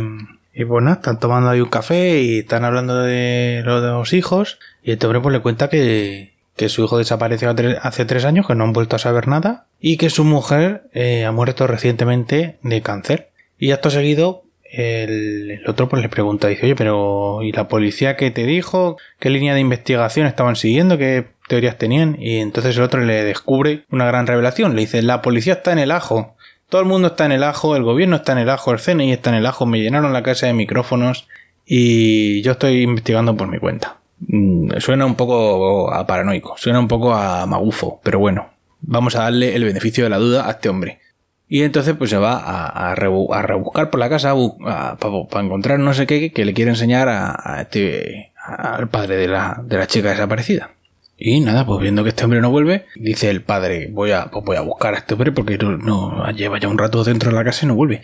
y 0.53 0.65
pues 0.65 0.83
nada, 0.83 0.97
están 0.97 1.19
tomando 1.19 1.49
ahí 1.49 1.61
un 1.61 1.69
café 1.69 2.21
y 2.21 2.39
están 2.39 2.65
hablando 2.65 3.01
de 3.01 3.61
los 3.63 4.11
hijos 4.11 4.59
y 4.83 4.91
este 4.91 5.05
hombre 5.05 5.21
pues 5.21 5.33
le 5.33 5.41
cuenta 5.41 5.69
que, 5.69 6.34
que 6.55 6.69
su 6.69 6.83
hijo 6.83 6.97
desapareció 6.97 7.53
hace 7.81 8.05
tres 8.05 8.25
años, 8.25 8.47
que 8.47 8.55
no 8.55 8.63
han 8.63 8.73
vuelto 8.73 8.95
a 8.95 8.99
saber 8.99 9.27
nada 9.27 9.67
y 9.79 9.97
que 9.97 10.09
su 10.09 10.23
mujer 10.23 10.83
eh, 10.93 11.25
ha 11.25 11.31
muerto 11.31 11.67
recientemente 11.67 12.57
de 12.61 12.81
cáncer. 12.81 13.29
Y 13.57 13.71
acto 13.71 13.89
seguido, 13.89 14.43
el, 14.63 15.61
otro 15.67 15.89
pues 15.89 16.01
le 16.01 16.09
pregunta, 16.09 16.47
dice, 16.47 16.65
oye, 16.65 16.75
pero 16.75 17.43
¿y 17.43 17.51
la 17.51 17.67
policía 17.67 18.15
qué 18.15 18.31
te 18.31 18.45
dijo? 18.45 18.97
¿Qué 19.19 19.29
línea 19.29 19.53
de 19.53 19.59
investigación 19.59 20.27
estaban 20.27 20.55
siguiendo? 20.55 20.97
¿Qué 20.97 21.27
teorías 21.47 21.77
tenían? 21.77 22.17
Y 22.19 22.37
entonces 22.37 22.75
el 22.77 22.83
otro 22.83 23.01
le 23.01 23.23
descubre 23.23 23.85
una 23.91 24.05
gran 24.05 24.27
revelación. 24.27 24.75
Le 24.75 24.81
dice, 24.81 25.01
la 25.01 25.21
policía 25.21 25.53
está 25.53 25.71
en 25.71 25.79
el 25.79 25.91
ajo. 25.91 26.35
Todo 26.69 26.81
el 26.81 26.87
mundo 26.87 27.09
está 27.09 27.25
en 27.25 27.33
el 27.33 27.43
ajo, 27.43 27.75
el 27.75 27.83
gobierno 27.83 28.15
está 28.15 28.31
en 28.31 28.39
el 28.39 28.49
ajo, 28.49 28.71
el 28.71 28.79
CNI 28.79 29.13
está 29.13 29.29
en 29.29 29.35
el 29.35 29.45
ajo, 29.45 29.65
me 29.65 29.79
llenaron 29.79 30.13
la 30.13 30.23
casa 30.23 30.47
de 30.47 30.53
micrófonos 30.53 31.27
y 31.65 32.41
yo 32.41 32.53
estoy 32.53 32.81
investigando 32.81 33.37
por 33.37 33.47
mi 33.47 33.59
cuenta. 33.59 33.99
Mm, 34.27 34.77
suena 34.79 35.05
un 35.05 35.15
poco 35.15 35.93
a 35.93 36.05
paranoico, 36.07 36.55
suena 36.57 36.79
un 36.79 36.87
poco 36.87 37.13
a 37.13 37.45
magufo, 37.45 37.99
pero 38.03 38.19
bueno, 38.19 38.49
vamos 38.81 39.15
a 39.15 39.23
darle 39.23 39.55
el 39.55 39.63
beneficio 39.63 40.03
de 40.03 40.09
la 40.09 40.17
duda 40.17 40.47
a 40.47 40.51
este 40.51 40.69
hombre. 40.69 40.99
Y 41.47 41.61
entonces 41.61 41.95
pues 41.95 42.09
se 42.09 42.17
va 42.17 42.37
a, 42.37 42.95
rebuscar 42.95 43.89
por 43.91 43.99
la 43.99 44.09
casa 44.09 44.33
para 44.59 45.45
encontrar 45.45 45.77
no 45.79 45.93
sé 45.93 46.07
qué 46.07 46.31
que 46.31 46.43
le 46.43 46.53
quiere 46.53 46.71
enseñar 46.71 47.07
a, 47.07 47.61
este, 47.61 48.33
al 48.43 48.89
padre 48.89 49.15
de 49.15 49.27
la, 49.27 49.61
de 49.63 49.77
la 49.77 49.85
chica 49.85 50.09
desaparecida. 50.09 50.71
Y 51.17 51.39
nada, 51.39 51.65
pues 51.65 51.79
viendo 51.79 52.03
que 52.03 52.09
este 52.09 52.25
hombre 52.25 52.41
no 52.41 52.51
vuelve, 52.51 52.87
dice 52.95 53.29
el 53.29 53.41
padre, 53.41 53.89
voy 53.91 54.11
a, 54.11 54.25
pues 54.25 54.43
voy 54.43 54.57
a 54.57 54.61
buscar 54.61 54.95
a 54.95 54.97
este 54.97 55.13
hombre 55.13 55.31
porque 55.31 55.57
no, 55.57 56.29
lleva 56.31 56.59
ya 56.59 56.67
un 56.67 56.77
rato 56.77 57.03
dentro 57.03 57.29
de 57.29 57.37
la 57.37 57.43
casa 57.43 57.65
y 57.65 57.69
no 57.69 57.75
vuelve. 57.75 58.01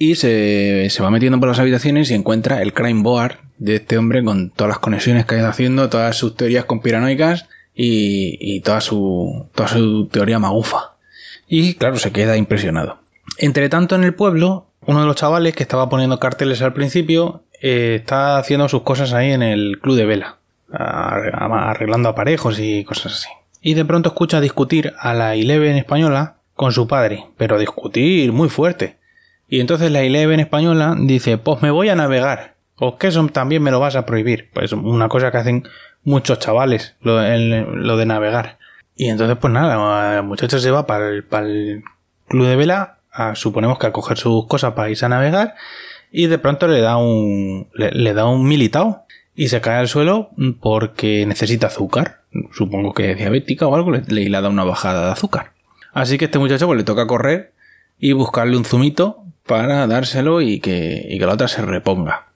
Y 0.00 0.16
se, 0.16 0.88
se, 0.90 1.02
va 1.02 1.10
metiendo 1.10 1.38
por 1.38 1.48
las 1.48 1.60
habitaciones 1.60 2.10
y 2.10 2.14
encuentra 2.14 2.60
el 2.62 2.72
crime 2.72 3.02
board 3.02 3.36
de 3.58 3.76
este 3.76 3.98
hombre 3.98 4.24
con 4.24 4.50
todas 4.50 4.70
las 4.70 4.78
conexiones 4.80 5.26
que 5.26 5.36
ha 5.36 5.38
ido 5.38 5.48
haciendo, 5.48 5.88
todas 5.88 6.16
sus 6.16 6.34
teorías 6.34 6.64
conspiranoicas 6.64 7.46
y, 7.74 8.36
y 8.40 8.60
toda 8.62 8.80
su, 8.80 9.46
toda 9.54 9.68
su 9.68 10.08
teoría 10.08 10.40
magufa 10.40 10.90
y 11.50 11.74
claro, 11.74 11.98
se 11.98 12.12
queda 12.12 12.36
impresionado. 12.36 13.00
Entre 13.36 13.68
tanto, 13.68 13.96
en 13.96 14.04
el 14.04 14.14
pueblo, 14.14 14.68
uno 14.86 15.00
de 15.00 15.06
los 15.06 15.16
chavales 15.16 15.54
que 15.54 15.64
estaba 15.64 15.88
poniendo 15.88 16.20
carteles 16.20 16.62
al 16.62 16.72
principio 16.72 17.42
eh, 17.60 17.96
está 18.00 18.38
haciendo 18.38 18.68
sus 18.68 18.82
cosas 18.82 19.12
ahí 19.12 19.32
en 19.32 19.42
el 19.42 19.80
club 19.80 19.96
de 19.96 20.06
vela, 20.06 20.38
arreglando 20.72 22.08
aparejos 22.08 22.60
y 22.60 22.84
cosas 22.84 23.14
así. 23.14 23.28
Y 23.60 23.74
de 23.74 23.84
pronto 23.84 24.10
escucha 24.10 24.40
discutir 24.40 24.94
a 24.98 25.12
la 25.12 25.34
Eleven 25.34 25.76
española 25.76 26.36
con 26.54 26.72
su 26.72 26.86
padre, 26.86 27.26
pero 27.36 27.58
discutir 27.58 28.32
muy 28.32 28.48
fuerte. 28.48 28.98
Y 29.50 29.60
entonces 29.60 29.90
la 29.90 30.00
Eleven 30.00 30.40
española 30.40 30.96
dice, 30.98 31.36
pues 31.36 31.60
me 31.60 31.70
voy 31.70 31.90
a 31.90 31.96
navegar. 31.96 32.54
¿O 32.76 32.96
que 32.96 33.08
eso 33.08 33.26
también 33.26 33.62
me 33.62 33.70
lo 33.70 33.80
vas 33.80 33.96
a 33.96 34.06
prohibir? 34.06 34.48
Pues 34.54 34.72
una 34.72 35.08
cosa 35.08 35.30
que 35.30 35.36
hacen 35.36 35.68
muchos 36.02 36.38
chavales, 36.38 36.94
lo 37.02 37.16
de 37.16 38.06
navegar. 38.06 38.58
Y 39.00 39.08
entonces, 39.08 39.38
pues 39.40 39.50
nada, 39.50 40.18
el 40.18 40.24
muchacho 40.24 40.58
se 40.58 40.70
va 40.70 40.86
para 40.86 41.08
el, 41.08 41.24
club 41.24 42.46
de 42.46 42.54
vela, 42.54 42.98
suponemos 43.32 43.78
que 43.78 43.86
a 43.86 43.92
coger 43.92 44.18
sus 44.18 44.46
cosas 44.46 44.74
para 44.74 44.90
irse 44.90 45.06
a 45.06 45.08
navegar, 45.08 45.54
y 46.12 46.26
de 46.26 46.36
pronto 46.38 46.68
le 46.68 46.82
da 46.82 46.98
un, 46.98 47.68
le, 47.72 48.12
da 48.12 48.26
un 48.26 48.46
militao 48.46 49.06
y 49.34 49.48
se 49.48 49.62
cae 49.62 49.78
al 49.78 49.88
suelo 49.88 50.28
porque 50.60 51.24
necesita 51.24 51.68
azúcar. 51.68 52.20
Supongo 52.52 52.92
que 52.92 53.12
es 53.12 53.16
diabética 53.16 53.66
o 53.66 53.74
algo, 53.74 53.90
le, 53.90 54.02
le, 54.06 54.30
da 54.30 54.50
una 54.50 54.64
bajada 54.64 55.06
de 55.06 55.12
azúcar. 55.12 55.52
Así 55.94 56.18
que 56.18 56.26
este 56.26 56.38
muchacho 56.38 56.66
pues 56.66 56.76
le 56.76 56.84
toca 56.84 57.06
correr 57.06 57.54
y 57.98 58.12
buscarle 58.12 58.56
un 58.58 58.66
zumito 58.66 59.24
para 59.50 59.88
dárselo 59.88 60.42
y 60.42 60.60
que, 60.60 61.18
la 61.18 61.34
otra 61.34 61.48
se 61.48 61.60
reponga. 61.62 62.28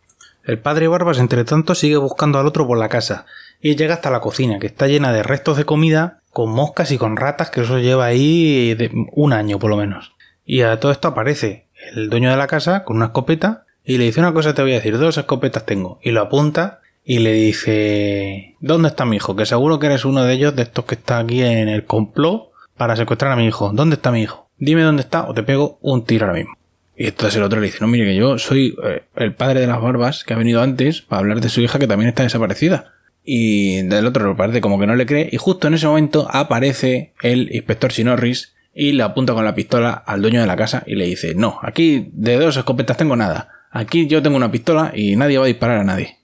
El 0.42 0.58
padre 0.58 0.88
Barbas, 0.88 1.20
entre 1.20 1.44
tanto, 1.44 1.76
sigue 1.76 1.96
buscando 1.96 2.40
al 2.40 2.46
otro 2.48 2.66
por 2.66 2.76
la 2.76 2.88
casa 2.88 3.24
y 3.62 3.76
llega 3.76 3.94
hasta 3.94 4.10
la 4.10 4.18
cocina, 4.18 4.58
que 4.58 4.66
está 4.66 4.88
llena 4.88 5.12
de 5.12 5.22
restos 5.22 5.56
de 5.56 5.64
comida, 5.64 6.18
con 6.32 6.50
moscas 6.50 6.90
y 6.90 6.98
con 6.98 7.16
ratas, 7.16 7.50
que 7.50 7.60
eso 7.60 7.78
lleva 7.78 8.06
ahí 8.06 8.76
un 9.12 9.32
año 9.32 9.60
por 9.60 9.70
lo 9.70 9.76
menos. 9.76 10.12
Y 10.44 10.62
a 10.62 10.80
todo 10.80 10.90
esto 10.90 11.06
aparece 11.06 11.68
el 11.94 12.10
dueño 12.10 12.30
de 12.30 12.36
la 12.36 12.48
casa 12.48 12.82
con 12.82 12.96
una 12.96 13.06
escopeta 13.06 13.64
y 13.84 13.98
le 13.98 14.06
dice 14.06 14.18
una 14.18 14.34
cosa 14.34 14.52
te 14.52 14.62
voy 14.62 14.72
a 14.72 14.76
decir, 14.76 14.98
dos 14.98 15.16
escopetas 15.16 15.64
tengo. 15.64 16.00
Y 16.02 16.10
lo 16.10 16.20
apunta 16.20 16.80
y 17.04 17.20
le 17.20 17.32
dice, 17.32 18.56
¿dónde 18.58 18.88
está 18.88 19.04
mi 19.04 19.16
hijo? 19.16 19.36
Que 19.36 19.46
seguro 19.46 19.78
que 19.78 19.86
eres 19.86 20.04
uno 20.04 20.24
de 20.24 20.34
ellos, 20.34 20.56
de 20.56 20.62
estos 20.62 20.84
que 20.84 20.96
está 20.96 21.20
aquí 21.20 21.44
en 21.44 21.68
el 21.68 21.84
complot 21.84 22.50
para 22.76 22.96
secuestrar 22.96 23.30
a 23.30 23.36
mi 23.36 23.46
hijo. 23.46 23.70
¿Dónde 23.72 23.94
está 23.94 24.10
mi 24.10 24.20
hijo? 24.20 24.48
Dime 24.58 24.82
dónde 24.82 25.02
está 25.02 25.28
o 25.28 25.32
te 25.32 25.44
pego 25.44 25.78
un 25.80 26.04
tiro 26.04 26.26
ahora 26.26 26.38
mismo. 26.38 26.56
Y 26.96 27.06
entonces 27.08 27.36
el 27.36 27.42
otro 27.42 27.60
le 27.60 27.66
dice, 27.66 27.78
no, 27.80 27.88
mire 27.88 28.04
que 28.04 28.14
yo 28.14 28.38
soy 28.38 28.76
eh, 28.84 29.02
el 29.16 29.34
padre 29.34 29.60
de 29.60 29.66
las 29.66 29.80
barbas 29.80 30.24
que 30.24 30.34
ha 30.34 30.38
venido 30.38 30.62
antes 30.62 31.02
para 31.02 31.20
hablar 31.20 31.40
de 31.40 31.48
su 31.48 31.60
hija 31.60 31.78
que 31.78 31.86
también 31.86 32.08
está 32.08 32.22
desaparecida. 32.22 32.92
Y 33.24 33.82
del 33.82 34.06
otro 34.06 34.24
lo 34.24 34.36
parece 34.36 34.60
como 34.60 34.78
que 34.78 34.86
no 34.86 34.94
le 34.94 35.06
cree 35.06 35.28
y 35.32 35.38
justo 35.38 35.66
en 35.66 35.74
ese 35.74 35.86
momento 35.86 36.28
aparece 36.30 37.14
el 37.22 37.54
inspector 37.54 37.90
Sinorris 37.90 38.54
y 38.74 38.92
le 38.92 39.02
apunta 39.02 39.32
con 39.32 39.44
la 39.44 39.54
pistola 39.54 39.92
al 39.92 40.20
dueño 40.20 40.40
de 40.40 40.46
la 40.46 40.56
casa 40.56 40.82
y 40.86 40.94
le 40.94 41.06
dice, 41.06 41.34
no, 41.34 41.58
aquí 41.62 42.10
de 42.12 42.36
dos 42.36 42.56
escopetas 42.56 42.96
tengo 42.96 43.16
nada. 43.16 43.48
Aquí 43.70 44.06
yo 44.06 44.22
tengo 44.22 44.36
una 44.36 44.52
pistola 44.52 44.92
y 44.94 45.16
nadie 45.16 45.38
va 45.38 45.44
a 45.44 45.48
disparar 45.48 45.78
a 45.78 45.84
nadie. 45.84 46.18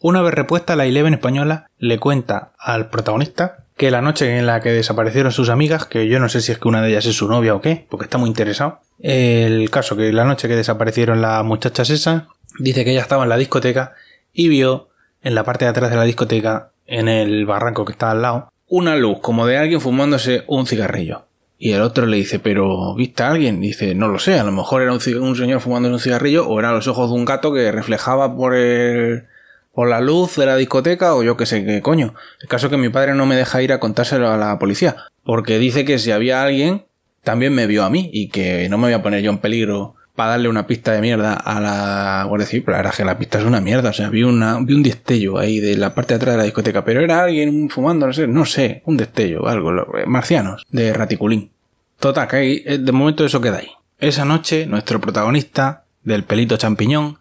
Una 0.00 0.22
vez 0.22 0.34
repuesta, 0.34 0.76
la 0.76 0.86
Eleven 0.86 1.14
española 1.14 1.70
le 1.78 1.98
cuenta 1.98 2.52
al 2.58 2.88
protagonista 2.88 3.64
que 3.80 3.90
la 3.90 4.02
noche 4.02 4.36
en 4.36 4.44
la 4.44 4.60
que 4.60 4.72
desaparecieron 4.72 5.32
sus 5.32 5.48
amigas, 5.48 5.86
que 5.86 6.06
yo 6.06 6.20
no 6.20 6.28
sé 6.28 6.42
si 6.42 6.52
es 6.52 6.58
que 6.58 6.68
una 6.68 6.82
de 6.82 6.90
ellas 6.90 7.06
es 7.06 7.16
su 7.16 7.28
novia 7.28 7.54
o 7.54 7.62
qué, 7.62 7.86
porque 7.88 8.04
está 8.04 8.18
muy 8.18 8.28
interesado, 8.28 8.80
el 8.98 9.70
caso 9.70 9.96
que 9.96 10.12
la 10.12 10.26
noche 10.26 10.48
que 10.48 10.54
desaparecieron 10.54 11.22
las 11.22 11.42
muchachas 11.46 11.88
esas, 11.88 12.24
dice 12.58 12.84
que 12.84 12.90
ella 12.90 13.00
estaba 13.00 13.22
en 13.22 13.30
la 13.30 13.38
discoteca 13.38 13.94
y 14.34 14.48
vio 14.48 14.90
en 15.22 15.34
la 15.34 15.44
parte 15.44 15.64
de 15.64 15.70
atrás 15.70 15.88
de 15.88 15.96
la 15.96 16.04
discoteca, 16.04 16.72
en 16.86 17.08
el 17.08 17.46
barranco 17.46 17.86
que 17.86 17.92
está 17.92 18.10
al 18.10 18.20
lado, 18.20 18.52
una 18.68 18.96
luz 18.96 19.20
como 19.22 19.46
de 19.46 19.56
alguien 19.56 19.80
fumándose 19.80 20.44
un 20.46 20.66
cigarrillo. 20.66 21.24
Y 21.56 21.72
el 21.72 21.80
otro 21.80 22.04
le 22.04 22.18
dice, 22.18 22.38
pero 22.38 22.94
¿viste 22.96 23.22
a 23.22 23.30
alguien? 23.30 23.62
dice, 23.62 23.94
no 23.94 24.08
lo 24.08 24.18
sé, 24.18 24.38
a 24.38 24.44
lo 24.44 24.52
mejor 24.52 24.82
era 24.82 24.92
un, 24.92 25.00
señor 25.00 25.62
fumándose 25.62 25.94
un 25.94 26.00
cigarrillo 26.00 26.46
o 26.46 26.60
eran 26.60 26.74
los 26.74 26.86
ojos 26.86 27.08
de 27.08 27.16
un 27.16 27.24
gato 27.24 27.50
que 27.54 27.72
reflejaba 27.72 28.36
por 28.36 28.54
el 28.54 29.24
por 29.72 29.88
la 29.88 30.00
luz 30.00 30.36
de 30.36 30.46
la 30.46 30.56
discoteca 30.56 31.14
o 31.14 31.22
yo 31.22 31.36
qué 31.36 31.46
sé 31.46 31.64
qué 31.64 31.80
coño. 31.80 32.14
El 32.40 32.48
caso 32.48 32.66
es 32.66 32.70
que 32.70 32.76
mi 32.76 32.88
padre 32.88 33.14
no 33.14 33.26
me 33.26 33.36
deja 33.36 33.62
ir 33.62 33.72
a 33.72 33.80
contárselo 33.80 34.30
a 34.30 34.36
la 34.36 34.58
policía, 34.58 34.96
porque 35.24 35.58
dice 35.58 35.84
que 35.84 35.98
si 35.98 36.10
había 36.10 36.42
alguien, 36.42 36.86
también 37.22 37.54
me 37.54 37.66
vio 37.66 37.84
a 37.84 37.90
mí 37.90 38.10
y 38.12 38.28
que 38.28 38.68
no 38.68 38.78
me 38.78 38.84
voy 38.84 38.94
a 38.94 39.02
poner 39.02 39.22
yo 39.22 39.30
en 39.30 39.38
peligro 39.38 39.94
para 40.14 40.30
darle 40.30 40.48
una 40.48 40.66
pista 40.66 40.92
de 40.92 41.00
mierda 41.00 41.34
a 41.34 41.60
la 41.60 42.24
Guardia 42.28 42.46
Civil, 42.46 42.64
pero 42.64 42.76
la 42.76 42.82
verdad 42.82 42.96
que 42.96 43.04
la 43.04 43.18
pista 43.18 43.38
es 43.38 43.44
una 43.44 43.60
mierda, 43.60 43.90
o 43.90 43.92
sea, 43.92 44.10
vi, 44.10 44.22
una, 44.22 44.58
vi 44.60 44.74
un 44.74 44.82
destello 44.82 45.38
ahí 45.38 45.60
de 45.60 45.76
la 45.76 45.94
parte 45.94 46.14
de 46.14 46.16
atrás 46.16 46.34
de 46.34 46.38
la 46.38 46.44
discoteca, 46.44 46.84
pero 46.84 47.00
era 47.00 47.22
alguien 47.22 47.70
fumando, 47.70 48.06
no 48.06 48.12
sé, 48.12 48.26
no 48.26 48.44
sé, 48.44 48.82
un 48.84 48.96
destello, 48.96 49.46
algo, 49.48 49.72
eh, 49.96 50.04
marcianos, 50.06 50.66
de 50.70 50.92
raticulín. 50.92 51.50
Total, 51.98 52.28
que 52.28 52.36
ahí, 52.36 52.62
eh, 52.66 52.78
de 52.78 52.92
momento 52.92 53.24
eso 53.24 53.40
queda 53.40 53.58
ahí. 53.58 53.70
Esa 53.98 54.24
noche, 54.24 54.66
nuestro 54.66 55.00
protagonista, 55.00 55.84
del 56.02 56.24
pelito 56.24 56.56
champiñón, 56.56 57.18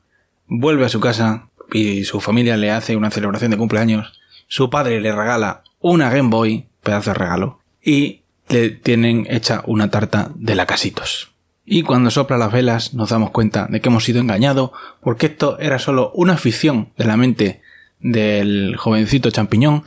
vuelve 0.48 0.86
a 0.86 0.90
su 0.90 1.00
casa 1.00 1.49
y 1.72 2.04
su 2.04 2.20
familia 2.20 2.58
le 2.58 2.72
hace 2.72 2.96
una 2.96 3.12
celebración 3.12 3.52
de 3.52 3.58
cumpleaños. 3.58 4.20
Su 4.48 4.70
padre 4.70 5.00
le 5.02 5.12
regala 5.12 5.64
una 5.80 6.10
Game 6.10 6.30
Boy, 6.30 6.68
pedazo 6.84 7.12
de 7.12 7.16
regalo, 7.16 7.60
y 7.84 8.22
le 8.50 8.70
tienen 8.72 9.28
hecha 9.30 9.64
una 9.66 9.90
tarta 9.90 10.32
de 10.36 10.56
lacasitos. 10.56 11.32
Y 11.66 11.84
cuando 11.84 12.10
sopla 12.10 12.38
las 12.38 12.52
velas 12.52 12.94
nos 12.96 13.10
damos 13.10 13.30
cuenta 13.30 13.68
de 13.70 13.80
que 13.80 13.90
hemos 13.90 14.04
sido 14.04 14.20
engañados 14.20 14.72
porque 15.02 15.28
esto 15.28 15.60
era 15.60 15.78
solo 15.78 16.12
una 16.16 16.36
ficción 16.36 16.90
de 16.98 17.06
la 17.06 17.16
mente 17.16 17.62
del 18.00 18.76
jovencito 18.76 19.30
champiñón 19.30 19.84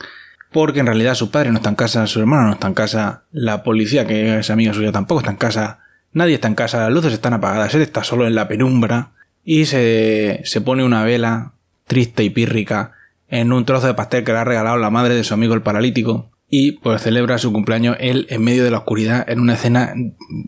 porque 0.53 0.79
en 0.79 0.85
realidad 0.85 1.15
su 1.15 1.29
padre 1.29 1.51
no 1.51 1.57
está 1.57 1.69
en 1.69 1.75
casa, 1.75 2.07
su 2.07 2.21
hermano 2.21 2.43
no 2.47 2.53
está 2.53 2.67
en 2.67 2.73
casa, 2.73 3.23
la 3.31 3.63
policía 3.63 4.07
que 4.07 4.37
es 4.37 4.49
amiga 4.49 4.73
suya 4.73 4.93
tampoco 4.93 5.19
está 5.19 5.31
en 5.31 5.37
casa, 5.37 5.79
nadie 6.13 6.35
está 6.35 6.47
en 6.47 6.55
casa, 6.55 6.83
las 6.83 6.91
luces 6.91 7.11
están 7.11 7.33
apagadas, 7.33 7.73
él 7.75 7.81
está 7.81 8.03
solo 8.03 8.27
en 8.27 8.35
la 8.35 8.47
penumbra 8.47 9.11
y 9.43 9.65
se, 9.65 10.41
se 10.45 10.61
pone 10.61 10.85
una 10.85 11.03
vela 11.03 11.53
triste 11.85 12.23
y 12.23 12.29
pírrica 12.29 12.93
en 13.27 13.51
un 13.51 13.65
trozo 13.65 13.87
de 13.87 13.93
pastel 13.93 14.23
que 14.23 14.31
le 14.31 14.39
ha 14.39 14.43
regalado 14.43 14.77
la 14.77 14.89
madre 14.89 15.15
de 15.15 15.23
su 15.23 15.33
amigo 15.33 15.53
el 15.53 15.61
paralítico 15.61 16.31
y 16.49 16.73
pues 16.73 17.01
celebra 17.01 17.39
su 17.39 17.51
cumpleaños 17.51 17.97
él 17.99 18.27
en 18.29 18.43
medio 18.43 18.63
de 18.63 18.69
la 18.69 18.77
oscuridad 18.77 19.27
en 19.27 19.39
una 19.39 19.55
escena, 19.55 19.93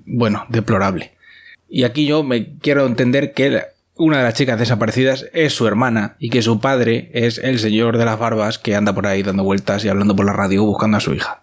bueno, 0.05 0.45
deplorable. 0.49 1.15
Y 1.67 1.83
aquí 1.83 2.05
yo 2.05 2.23
me 2.23 2.57
quiero 2.59 2.85
entender 2.85 3.33
que 3.33 3.63
una 3.95 4.17
de 4.17 4.23
las 4.23 4.35
chicas 4.35 4.59
desaparecidas 4.59 5.25
es 5.33 5.53
su 5.53 5.65
hermana 5.67 6.15
y 6.19 6.29
que 6.29 6.41
su 6.43 6.59
padre 6.59 7.09
es 7.13 7.39
el 7.39 7.57
señor 7.59 7.97
de 7.97 8.05
las 8.05 8.19
barbas 8.19 8.59
que 8.59 8.75
anda 8.75 8.93
por 8.93 9.07
ahí 9.07 9.23
dando 9.23 9.43
vueltas 9.43 9.83
y 9.83 9.89
hablando 9.89 10.15
por 10.15 10.25
la 10.25 10.33
radio 10.33 10.63
buscando 10.63 10.97
a 10.97 10.99
su 10.99 11.13
hija. 11.13 11.41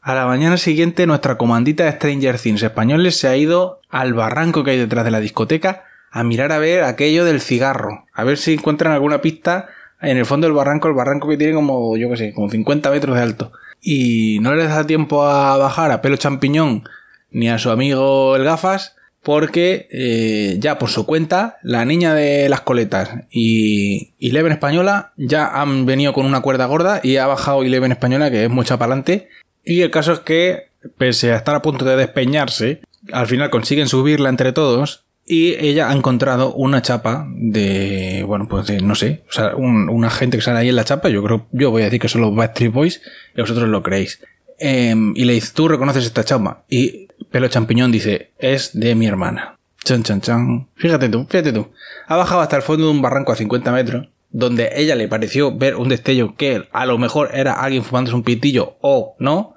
A 0.00 0.14
la 0.14 0.26
mañana 0.26 0.58
siguiente 0.58 1.06
nuestra 1.06 1.36
comandita 1.36 1.84
de 1.84 1.92
Stranger 1.92 2.38
Things 2.38 2.62
españoles 2.62 3.16
se 3.16 3.26
ha 3.26 3.36
ido 3.36 3.80
al 3.88 4.12
barranco 4.12 4.62
que 4.62 4.72
hay 4.72 4.78
detrás 4.78 5.04
de 5.04 5.10
la 5.10 5.20
discoteca 5.20 5.84
a 6.14 6.22
mirar 6.22 6.52
a 6.52 6.58
ver 6.58 6.84
aquello 6.84 7.24
del 7.24 7.40
cigarro, 7.40 8.06
a 8.12 8.22
ver 8.22 8.38
si 8.38 8.52
encuentran 8.52 8.92
alguna 8.92 9.20
pista 9.20 9.66
en 10.00 10.16
el 10.16 10.24
fondo 10.24 10.46
del 10.46 10.54
barranco, 10.54 10.86
el 10.86 10.94
barranco 10.94 11.28
que 11.28 11.36
tiene 11.36 11.54
como, 11.54 11.96
yo 11.96 12.08
qué 12.08 12.16
sé, 12.16 12.32
como 12.32 12.48
50 12.48 12.88
metros 12.92 13.16
de 13.16 13.22
alto. 13.22 13.52
Y 13.80 14.38
no 14.40 14.54
les 14.54 14.68
da 14.68 14.86
tiempo 14.86 15.24
a 15.24 15.56
bajar 15.56 15.90
a 15.90 16.02
pelo 16.02 16.16
champiñón 16.16 16.84
ni 17.32 17.50
a 17.50 17.58
su 17.58 17.68
amigo 17.68 18.36
el 18.36 18.44
gafas, 18.44 18.94
porque 19.24 19.88
eh, 19.90 20.56
ya 20.60 20.78
por 20.78 20.88
su 20.88 21.04
cuenta, 21.04 21.58
la 21.64 21.84
niña 21.84 22.14
de 22.14 22.48
las 22.48 22.60
coletas 22.60 23.10
y, 23.28 24.14
Leven 24.20 24.52
Española 24.52 25.14
ya 25.16 25.48
han 25.60 25.84
venido 25.84 26.12
con 26.12 26.26
una 26.26 26.42
cuerda 26.42 26.66
gorda 26.66 27.00
y 27.02 27.16
ha 27.16 27.26
bajado 27.26 27.64
Leven 27.64 27.90
Española, 27.90 28.30
que 28.30 28.44
es 28.44 28.50
mucha 28.50 28.78
para 28.78 28.92
adelante. 28.92 29.30
Y 29.64 29.80
el 29.80 29.90
caso 29.90 30.12
es 30.12 30.20
que, 30.20 30.68
pese 30.96 31.32
a 31.32 31.36
estar 31.36 31.56
a 31.56 31.62
punto 31.62 31.84
de 31.84 31.96
despeñarse, 31.96 32.82
al 33.12 33.26
final 33.26 33.50
consiguen 33.50 33.88
subirla 33.88 34.28
entre 34.28 34.52
todos 34.52 35.03
y 35.26 35.54
ella 35.54 35.88
ha 35.88 35.94
encontrado 35.94 36.52
una 36.52 36.82
chapa 36.82 37.26
de, 37.30 38.24
bueno, 38.26 38.46
pues 38.46 38.66
de, 38.66 38.80
no 38.80 38.94
sé, 38.94 39.22
o 39.28 39.32
sea, 39.32 39.56
un, 39.56 39.88
una 39.88 40.10
gente 40.10 40.36
que 40.36 40.42
sale 40.42 40.58
ahí 40.58 40.68
en 40.68 40.76
la 40.76 40.84
chapa, 40.84 41.08
yo 41.08 41.22
creo, 41.22 41.46
yo 41.52 41.70
voy 41.70 41.82
a 41.82 41.86
decir 41.86 42.00
que 42.00 42.08
son 42.08 42.20
los 42.20 42.34
Backstreet 42.34 42.72
Boys, 42.72 43.00
y 43.34 43.40
vosotros 43.40 43.68
lo 43.68 43.82
creéis. 43.82 44.20
Em, 44.58 45.14
y 45.16 45.24
le 45.24 45.32
dice, 45.32 45.52
¿tú 45.54 45.66
reconoces 45.68 46.04
esta 46.04 46.24
chapa? 46.24 46.64
Y 46.68 47.08
Pelo 47.30 47.48
Champiñón 47.48 47.90
dice, 47.90 48.32
es 48.38 48.78
de 48.78 48.94
mi 48.94 49.06
hermana. 49.06 49.58
Chan, 49.82 50.02
chan, 50.02 50.20
chan. 50.20 50.68
Fíjate 50.76 51.08
tú, 51.08 51.26
fíjate 51.28 51.52
tú. 51.52 51.68
Ha 52.06 52.16
bajado 52.16 52.40
hasta 52.40 52.56
el 52.56 52.62
fondo 52.62 52.84
de 52.84 52.90
un 52.90 53.02
barranco 53.02 53.32
a 53.32 53.36
50 53.36 53.72
metros, 53.72 54.08
donde 54.30 54.70
ella 54.76 54.94
le 54.94 55.08
pareció 55.08 55.56
ver 55.56 55.76
un 55.76 55.88
destello 55.88 56.34
que 56.36 56.68
a 56.70 56.86
lo 56.86 56.98
mejor 56.98 57.30
era 57.32 57.54
alguien 57.54 57.84
fumándose 57.84 58.14
un 58.14 58.24
pitillo 58.24 58.76
o 58.80 59.16
no, 59.18 59.54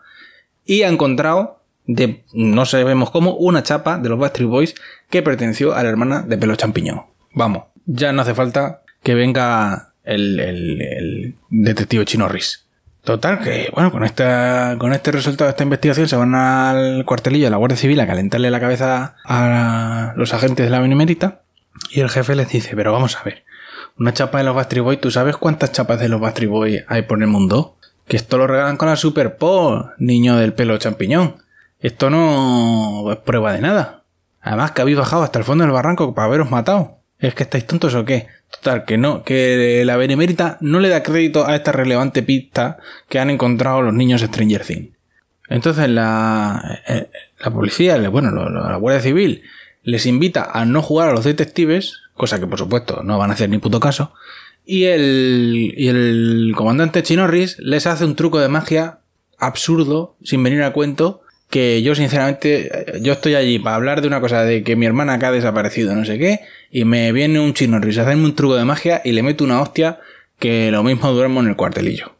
y 0.65 0.83
ha 0.83 0.89
encontrado 0.89 1.56
de, 1.87 2.23
no 2.33 2.65
sabemos 2.65 3.09
cómo, 3.09 3.33
una 3.35 3.63
chapa 3.63 3.97
de 3.97 4.09
los 4.09 4.19
Backstreet 4.19 4.49
Boys 4.49 4.75
que 5.09 5.23
perteneció 5.23 5.73
a 5.73 5.83
la 5.83 5.89
hermana 5.89 6.21
de 6.21 6.37
Pelo 6.37 6.55
Champiñón. 6.55 7.03
Vamos, 7.33 7.63
ya 7.85 8.11
no 8.11 8.21
hace 8.21 8.35
falta 8.35 8.81
que 9.01 9.15
venga 9.15 9.93
el, 10.03 10.39
el, 10.39 11.35
detective 11.49 12.05
Chino 12.05 12.27
Riz. 12.27 12.65
Total, 13.03 13.39
que 13.39 13.71
bueno, 13.73 13.89
con, 13.89 14.03
esta, 14.03 14.75
con 14.77 14.91
este 14.91 15.13
resultado 15.13 15.45
de 15.45 15.51
esta 15.51 15.63
investigación 15.63 16.09
se 16.09 16.17
van 16.17 16.35
al 16.35 17.05
cuartelillo 17.05 17.45
de 17.45 17.51
la 17.51 17.57
Guardia 17.57 17.77
Civil 17.77 18.01
a 18.01 18.07
calentarle 18.07 18.51
la 18.51 18.59
cabeza 18.59 19.15
a 19.23 20.13
los 20.17 20.33
agentes 20.33 20.65
de 20.65 20.69
la 20.69 20.81
Benemérita 20.81 21.43
y 21.89 22.01
el 22.01 22.09
jefe 22.09 22.35
les 22.35 22.49
dice, 22.49 22.75
pero 22.75 22.91
vamos 22.91 23.15
a 23.15 23.23
ver, 23.23 23.45
una 23.97 24.13
chapa 24.13 24.39
de 24.39 24.43
los 24.43 24.55
Backstreet 24.55 24.83
Boys, 24.83 24.99
¿tú 24.99 25.09
sabes 25.09 25.37
cuántas 25.37 25.71
chapas 25.71 26.01
de 26.01 26.09
los 26.09 26.19
Backstreet 26.19 26.49
Boys 26.49 26.83
hay 26.89 27.03
por 27.03 27.21
el 27.21 27.27
mundo? 27.27 27.77
Que 28.09 28.17
esto 28.17 28.37
lo 28.37 28.45
regalan 28.45 28.75
con 28.75 28.89
la 28.89 28.97
Super 28.97 29.37
niño 29.97 30.35
del 30.35 30.53
pelo 30.53 30.77
champiñón. 30.77 31.37
Esto 31.79 32.09
no 32.09 33.11
es 33.11 33.17
prueba 33.19 33.53
de 33.53 33.61
nada. 33.61 34.03
Además 34.41 34.71
que 34.71 34.81
habéis 34.81 34.97
bajado 34.97 35.23
hasta 35.23 35.39
el 35.39 35.45
fondo 35.45 35.63
del 35.63 35.73
barranco 35.73 36.13
para 36.15 36.27
haberos 36.27 36.49
matado. 36.49 36.97
¿Es 37.19 37.33
que 37.33 37.43
estáis 37.43 37.65
tontos 37.65 37.95
o 37.95 38.05
qué? 38.05 38.27
Total, 38.51 38.85
que 38.85 38.97
no, 38.97 39.23
que 39.23 39.83
la 39.85 39.97
Benemérita 39.97 40.57
no 40.61 40.79
le 40.79 40.89
da 40.89 41.03
crédito 41.03 41.47
a 41.47 41.55
esta 41.55 41.71
relevante 41.71 42.23
pista 42.23 42.77
que 43.09 43.19
han 43.19 43.29
encontrado 43.29 43.81
los 43.81 43.93
niños 43.93 44.21
Stranger 44.21 44.63
Things. 44.63 44.95
Entonces 45.49 45.89
la, 45.89 46.81
eh, 46.87 47.09
la 47.39 47.51
policía, 47.51 47.97
bueno, 48.09 48.31
la 48.31 48.75
Guardia 48.77 49.01
Civil 49.01 49.43
les 49.83 50.05
invita 50.05 50.49
a 50.51 50.65
no 50.65 50.81
jugar 50.81 51.09
a 51.09 51.13
los 51.13 51.23
detectives, 51.23 52.01
cosa 52.13 52.39
que 52.39 52.47
por 52.47 52.59
supuesto 52.59 53.03
no 53.03 53.17
van 53.17 53.31
a 53.31 53.33
hacer 53.33 53.49
ni 53.49 53.57
puto 53.57 53.79
caso, 53.79 54.13
y 54.65 54.85
el, 54.85 55.73
y 55.77 55.87
el 55.87 56.53
comandante 56.55 57.03
Chinorris 57.03 57.57
les 57.59 57.87
hace 57.87 58.03
un 58.03 58.15
truco 58.15 58.39
de 58.39 58.49
magia 58.49 58.99
absurdo, 59.37 60.17
sin 60.23 60.43
venir 60.43 60.61
a 60.63 60.73
cuento, 60.73 61.21
que 61.57 61.81
yo 61.81 61.95
sinceramente, 61.95 62.99
yo 63.01 63.13
estoy 63.13 63.33
allí 63.33 63.57
para 63.57 63.77
hablar 63.77 64.01
de 64.01 64.07
una 64.07 64.21
cosa 64.21 64.43
de 64.43 64.61
que 64.61 64.75
mi 64.75 64.85
hermana 64.85 65.13
acá 65.13 65.29
ha 65.29 65.31
desaparecido, 65.31 65.95
no 65.95 66.05
sé 66.05 66.19
qué, 66.19 66.41
y 66.69 66.85
me 66.85 67.11
viene 67.11 67.39
un 67.39 67.55
chino 67.55 67.79
risa, 67.79 68.03
hacerme 68.03 68.25
un 68.25 68.35
truco 68.35 68.55
de 68.57 68.63
magia 68.63 69.01
y 69.03 69.13
le 69.13 69.23
meto 69.23 69.43
una 69.43 69.59
hostia 69.59 69.99
que 70.37 70.69
lo 70.69 70.83
mismo 70.83 71.11
duermo 71.13 71.39
en 71.39 71.47
el 71.47 71.55
cuartelillo. 71.55 72.11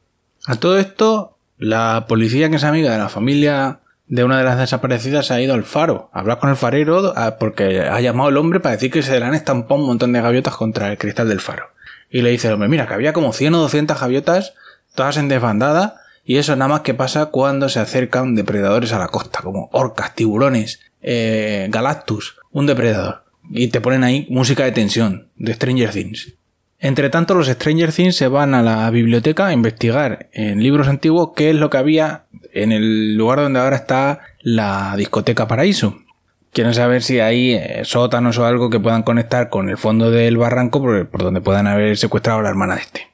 A 0.48 0.56
todo 0.56 0.80
esto, 0.80 1.38
la 1.60 2.06
policía 2.10 2.50
que 2.50 2.56
es 2.56 2.64
amiga 2.64 2.92
de 2.92 2.98
la 2.98 3.10
familia 3.10 3.82
de 4.08 4.24
una 4.24 4.40
de 4.40 4.44
las 4.44 4.58
desaparecidas 4.58 5.30
ha 5.30 5.40
ido 5.40 5.54
al 5.54 5.66
faro 5.66 6.10
a 6.14 6.22
hablar 6.22 6.40
con 6.40 6.50
el 6.50 6.56
farero 6.56 7.14
porque 7.40 7.82
ha 7.82 8.02
llamado 8.02 8.30
el 8.30 8.38
hombre 8.38 8.60
para 8.60 8.74
decir 8.74 8.90
que 8.90 9.04
se 9.04 9.20
le 9.20 9.24
han 9.24 9.36
estampado 9.36 9.80
un 9.80 9.86
montón 9.86 10.14
de 10.14 10.22
gaviotas 10.22 10.56
contra 10.56 10.90
el 10.90 10.98
cristal 10.98 11.30
del 11.30 11.42
faro. 11.42 11.68
Y 12.10 12.24
le 12.24 12.32
dice 12.32 12.48
el 12.48 12.56
hombre, 12.56 12.70
mira, 12.70 12.88
que 12.88 12.96
había 12.96 13.14
como 13.14 13.34
100 13.34 13.54
o 13.54 13.60
200 13.60 14.02
gaviotas, 14.02 14.56
todas 14.96 15.18
en 15.18 15.28
desbandada, 15.28 16.02
y 16.30 16.36
eso 16.36 16.58
nada 16.58 16.68
más 16.68 16.82
que 16.82 16.94
pasa 16.94 17.28
cuando 17.28 17.70
se 17.70 17.80
acercan 17.80 18.36
depredadores 18.36 18.92
a 18.92 19.00
la 19.00 19.08
costa, 19.08 19.40
como 19.42 19.70
orcas, 19.72 20.14
tiburones, 20.14 20.82
eh, 21.02 21.68
galactus, 21.70 22.36
un 22.52 22.66
depredador. 22.66 23.24
Y 23.50 23.70
te 23.70 23.80
ponen 23.80 24.04
ahí 24.04 24.28
música 24.30 24.66
de 24.66 24.74
tensión, 24.74 25.30
de 25.38 25.54
Stranger 25.54 25.90
Things. 25.90 26.34
Entre 26.80 27.10
tanto, 27.10 27.34
los 27.34 27.48
Stranger 27.48 27.94
Things 27.94 28.18
se 28.18 28.28
van 28.28 28.54
a 28.56 28.62
la 28.62 28.90
biblioteca 28.90 29.48
a 29.48 29.54
investigar 29.54 30.28
en 30.34 30.62
libros 30.62 30.90
antiguos 30.90 31.30
qué 31.34 31.52
es 31.52 31.56
lo 31.56 31.70
que 31.70 31.78
había 31.78 32.26
en 32.52 32.74
el 32.74 33.16
lugar 33.16 33.40
donde 33.40 33.62
ahora 33.62 33.78
está 33.78 34.20
la 34.42 34.96
discoteca 34.98 35.48
Paraíso. 35.48 35.98
Quieren 36.52 36.74
saber 36.74 37.04
si 37.04 37.22
hay 37.22 37.54
eh, 37.54 37.82
sótanos 37.86 38.38
o 38.38 38.46
algo 38.46 38.70
que 38.70 38.82
puedan 38.82 39.04
conectar 39.04 39.48
con 39.48 39.70
el 39.70 39.78
fondo 39.78 40.12
del 40.12 40.36
barranco 40.36 40.82
por, 40.82 41.08
por 41.08 41.24
donde 41.24 41.40
puedan 41.40 41.68
haber 41.68 41.96
secuestrado 41.98 42.40
a 42.40 42.44
la 42.44 42.50
hermana 42.50 42.76
de 42.76 42.82
este. 42.82 43.08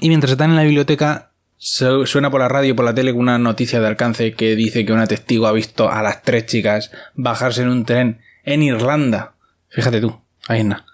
Y 0.00 0.08
mientras 0.08 0.32
están 0.32 0.50
en 0.50 0.56
la 0.56 0.64
biblioteca, 0.64 1.29
suena 1.60 2.30
por 2.30 2.40
la 2.40 2.48
radio 2.48 2.74
por 2.74 2.86
la 2.86 2.94
tele 2.94 3.12
una 3.12 3.38
noticia 3.38 3.80
de 3.80 3.86
alcance 3.86 4.32
que 4.32 4.56
dice 4.56 4.86
que 4.86 4.92
una 4.92 5.06
testigo 5.06 5.46
ha 5.46 5.52
visto 5.52 5.90
a 5.90 6.02
las 6.02 6.22
tres 6.22 6.46
chicas 6.46 6.90
bajarse 7.14 7.62
en 7.62 7.68
un 7.68 7.84
tren 7.84 8.20
en 8.44 8.62
Irlanda. 8.62 9.34
Fíjate 9.68 10.00
tú, 10.00 10.18
ahí 10.48 10.64
nada. 10.64 10.86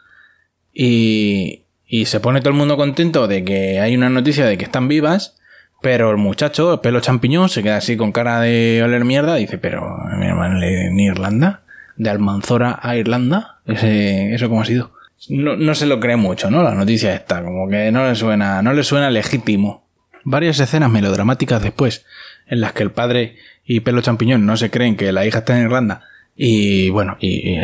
Y, 0.75 1.62
y 1.87 2.06
se 2.06 2.20
pone 2.20 2.40
todo 2.40 2.50
el 2.50 2.56
mundo 2.56 2.76
contento 2.76 3.28
de 3.28 3.44
que 3.44 3.80
hay 3.80 3.96
una 3.96 4.11
noticia 4.11 4.44
de 4.44 4.58
que 4.58 4.64
están 4.64 4.88
vivas, 4.88 5.38
pero 5.80 6.11
el 6.11 6.16
muchacho, 6.16 6.75
el 6.75 6.80
pelo 6.80 7.00
champiñón, 7.00 7.49
se 7.49 7.62
queda 7.62 7.76
así 7.76 7.96
con 7.96 8.11
cara 8.11 8.40
de 8.40 8.82
oler 8.85 9.04
mierda. 9.04 9.37
Dice, 9.37 9.58
pero 9.58 9.96
mi 10.18 10.26
hermano 10.26 10.61
en 10.62 10.99
Irlanda, 10.99 11.62
de 11.96 12.11
Almanzora 12.11 12.78
a 12.82 12.96
Irlanda, 12.96 13.61
eso 13.66 14.49
cómo 14.49 14.62
ha 14.62 14.66
sido. 14.66 14.92
No, 15.28 15.56
no 15.56 15.75
se 15.75 15.87
lo 15.87 16.00
cree 16.00 16.16
mucho, 16.16 16.50
¿no? 16.50 16.62
La 16.62 16.75
noticia 16.75 17.14
está, 17.14 17.42
como 17.42 17.68
que 17.68 17.90
no 17.92 18.06
le 18.06 18.16
suena, 18.16 18.62
no 18.62 18.73
le 18.73 18.82
suena 18.82 19.11
legítimo. 19.11 19.86
Varias 20.28 20.59
escenas 20.59 20.90
melodramáticas 20.90 21.62
después, 21.62 22.04
en 22.47 22.61
las 22.61 22.73
que 22.73 22.83
el 22.83 22.90
padre 22.90 23.37
y 23.64 23.80
pelo 23.80 24.02
champiñón 24.02 24.45
no 24.45 24.56
se 24.56 24.71
creen 24.71 24.97
que 24.97 25.12
la 25.12 25.25
hija 25.25 25.38
está 25.38 25.56
en 25.56 25.64
Irlanda, 25.64 26.02
y 26.37 26.90
bueno, 26.90 27.16
y, 27.21 27.56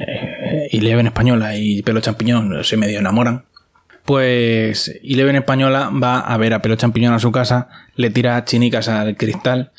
y, 0.71 0.81
Leven 0.81 1.07
española 1.07 1.57
y 1.57 1.83
pelo 1.83 2.01
champiñón 2.01 2.65
se 2.65 2.77
medio 2.77 3.01
enamoran 3.01 3.45
pues 4.05 4.99
Eleven 5.03 5.37
Española 5.37 5.91
va 5.91 6.21
a 6.21 6.37
ver 6.37 6.55
a 6.55 6.63
Pelo 6.63 6.77
Champiñón 6.77 7.15
a 7.15 7.19
su 7.19 7.31
casa, 7.31 7.69
le 7.95 8.11
tira 8.11 8.45
chinicas 8.45 8.89
al 8.89 9.17
cristal 9.17 9.73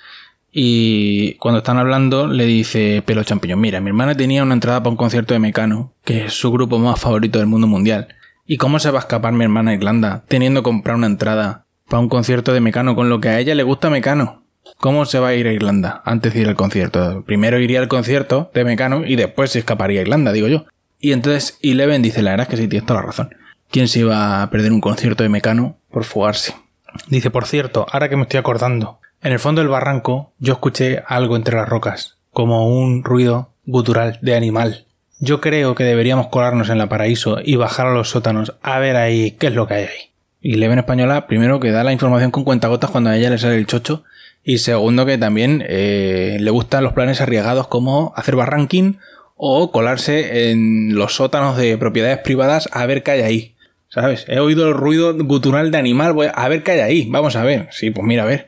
y 0.52 1.34
cuando 1.36 1.60
están 1.60 1.78
hablando 1.78 2.28
le 2.28 2.46
dice 2.46 3.04
Pelo 3.06 3.24
Champiñón, 3.24 3.60
mira, 3.60 3.82
mi 3.82 3.90
hermana 3.90 4.16
tenía 4.16 4.44
una 4.44 4.54
entrada 4.54 4.80
para 4.80 4.92
un 4.92 4.98
concierto 4.98 5.34
de 5.34 5.40
Mecano, 5.40 5.94
que 6.06 6.26
es 6.26 6.34
su 6.34 6.52
grupo 6.52 6.78
más 6.80 7.00
favorito 7.00 7.40
del 7.40 7.48
mundo 7.48 7.68
mundial. 7.68 8.08
¿Y 8.46 8.58
cómo 8.58 8.78
se 8.80 8.92
va 8.92 9.00
a 9.00 9.02
escapar 9.02 9.34
mi 9.34 9.44
hermana 9.44 9.72
a 9.72 9.74
Irlanda 9.74 10.24
teniendo 10.28 10.62
que 10.62 10.66
comprar 10.66 10.96
una 10.96 11.08
entrada 11.08 11.63
para 11.88 12.00
un 12.00 12.10
concierto 12.10 12.54
de 12.54 12.62
Mecano 12.62 12.96
con 12.96 13.10
lo 13.10 13.20
que 13.20 13.30
a 13.30 13.40
ella 13.40 13.56
le 13.56 13.64
gusta 13.64 13.90
Mecano? 13.90 14.44
¿Cómo 14.78 15.06
se 15.06 15.20
va 15.20 15.30
a 15.30 15.36
ir 15.36 15.48
a 15.48 15.54
Irlanda 15.54 16.02
antes 16.06 16.34
de 16.34 16.42
ir 16.42 16.48
al 16.48 16.56
concierto? 16.56 17.24
Primero 17.26 17.60
iría 17.60 17.80
al 17.80 17.88
concierto 17.88 18.52
de 18.54 18.64
Mecano 18.64 19.06
y 19.06 19.16
después 19.16 19.52
se 19.52 19.60
escaparía 19.60 20.00
a 20.00 20.04
Irlanda, 20.04 20.32
digo 20.32 20.48
yo. 20.48 20.66
Y 21.00 21.12
entonces 21.12 21.58
Eleven 21.62 22.02
dice, 22.02 22.22
la 22.22 22.32
verdad 22.32 22.48
es 22.48 22.50
que 22.50 22.58
sí, 22.58 22.68
tienes 22.68 22.86
toda 22.86 23.02
la 23.02 23.08
razón. 23.08 23.36
¿Quién 23.70 23.88
se 23.88 24.00
iba 24.00 24.42
a 24.42 24.50
perder 24.50 24.72
un 24.72 24.82
concierto 24.82 25.24
de 25.24 25.30
Mecano 25.30 25.78
por 25.92 26.04
fugarse? 26.04 26.56
Dice, 27.08 27.32
por 27.32 27.46
cierto, 27.46 27.86
ahora 27.92 28.08
que 28.08 28.16
me 28.16 28.24
estoy 28.24 28.40
acordando, 28.40 29.00
en 29.22 29.32
el 29.32 29.40
fondo 29.40 29.62
del 29.62 29.70
barranco 29.70 30.34
yo 30.40 30.54
escuché 30.54 31.04
algo 31.08 31.36
entre 31.36 31.56
las 31.56 31.68
rocas, 31.68 32.18
como 32.32 32.68
un 32.68 33.04
ruido 33.04 33.54
gutural 33.66 34.20
de 34.22 34.36
animal. 34.36 34.86
Yo 35.20 35.42
creo 35.42 35.76
que 35.76 35.84
deberíamos 35.84 36.28
colarnos 36.28 36.70
en 36.70 36.78
la 36.78 36.90
paraíso 36.90 37.38
y 37.44 37.56
bajar 37.56 37.88
a 37.88 37.94
los 37.94 38.10
sótanos 38.10 38.56
a 38.62 38.80
ver 38.80 38.96
ahí 38.96 39.32
qué 39.32 39.48
es 39.48 39.54
lo 39.54 39.68
que 39.68 39.74
hay 39.76 39.84
ahí. 39.84 40.13
Y 40.46 40.56
Leven 40.56 40.78
Española, 40.78 41.26
primero 41.26 41.62
que 41.62 41.72
da 41.72 41.86
la 41.86 41.94
información 41.94 42.30
con 42.30 42.44
cuentagotas 42.44 42.92
cuando 42.92 43.10
a 43.10 43.16
ella 43.16 43.30
le 43.30 43.38
sale 43.38 43.56
el 43.56 43.66
chocho, 43.66 44.04
y 44.44 44.58
segundo 44.58 45.06
que 45.06 45.18
también 45.18 45.64
eh, 45.66 46.36
le 46.38 46.52
gustan 46.52 46.84
los 46.84 46.92
planes 46.92 47.22
arriesgados 47.22 47.68
como 47.68 48.12
hacer 48.18 48.36
barranquín 48.36 49.00
o 49.38 49.72
colarse 49.72 50.52
en 50.52 50.96
los 50.96 51.16
sótanos 51.16 51.56
de 51.56 51.78
propiedades 51.78 52.18
privadas 52.18 52.68
a 52.74 52.86
ver 52.86 53.04
qué 53.04 53.12
hay 53.12 53.22
ahí. 53.22 53.56
¿Sabes? 53.88 54.26
He 54.28 54.40
oído 54.40 54.68
el 54.68 54.74
ruido 54.74 55.16
gutural 55.18 55.72
de 55.72 55.78
animal. 55.78 56.12
Voy 56.12 56.28
a 56.34 56.50
ver 56.50 56.64
qué 56.64 56.72
hay 56.72 56.80
ahí. 56.80 57.08
Vamos 57.10 57.36
a 57.36 57.44
ver. 57.44 57.70
Sí, 57.72 57.92
pues 57.92 58.06
mira, 58.06 58.24
a 58.24 58.26
ver. 58.26 58.48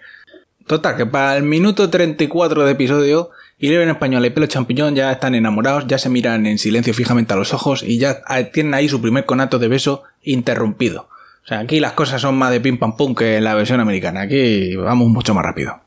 Total, 0.68 0.98
que 0.98 1.06
para 1.06 1.38
el 1.38 1.44
minuto 1.44 1.90
34 1.90 2.66
de 2.66 2.72
episodio, 2.72 3.30
Eleven 3.60 3.90
Español 3.90 4.26
y 4.26 4.32
Pelo 4.32 4.48
Champiñón 4.48 4.96
ya 4.96 5.12
están 5.12 5.34
enamorados, 5.34 5.86
ya 5.88 5.98
se 5.98 6.10
miran 6.10 6.46
en 6.46 6.58
silencio 6.58 6.94
fijamente 6.94 7.34
a 7.34 7.38
los 7.38 7.54
ojos 7.54 7.84
y 7.84 8.00
ya 8.00 8.22
tienen 8.52 8.74
ahí 8.74 8.90
su 8.90 9.02
primer 9.02 9.26
conato 9.26 9.60
de 9.60 9.68
beso 9.70 10.04
interrumpido. 10.24 11.08
O 11.46 11.48
sea, 11.48 11.60
aquí 11.60 11.80
las 11.80 11.94
cosas 11.94 12.22
son 12.22 12.36
más 12.40 12.50
de 12.50 12.60
pim 12.60 12.80
pam 12.80 12.98
pum 12.98 13.14
que 13.14 13.38
en 13.38 13.44
la 13.44 13.54
versión 13.54 13.80
americana. 13.80 14.22
Aquí 14.22 14.76
vamos 14.76 15.10
mucho 15.10 15.36
más 15.36 15.46
rápido. 15.46 15.80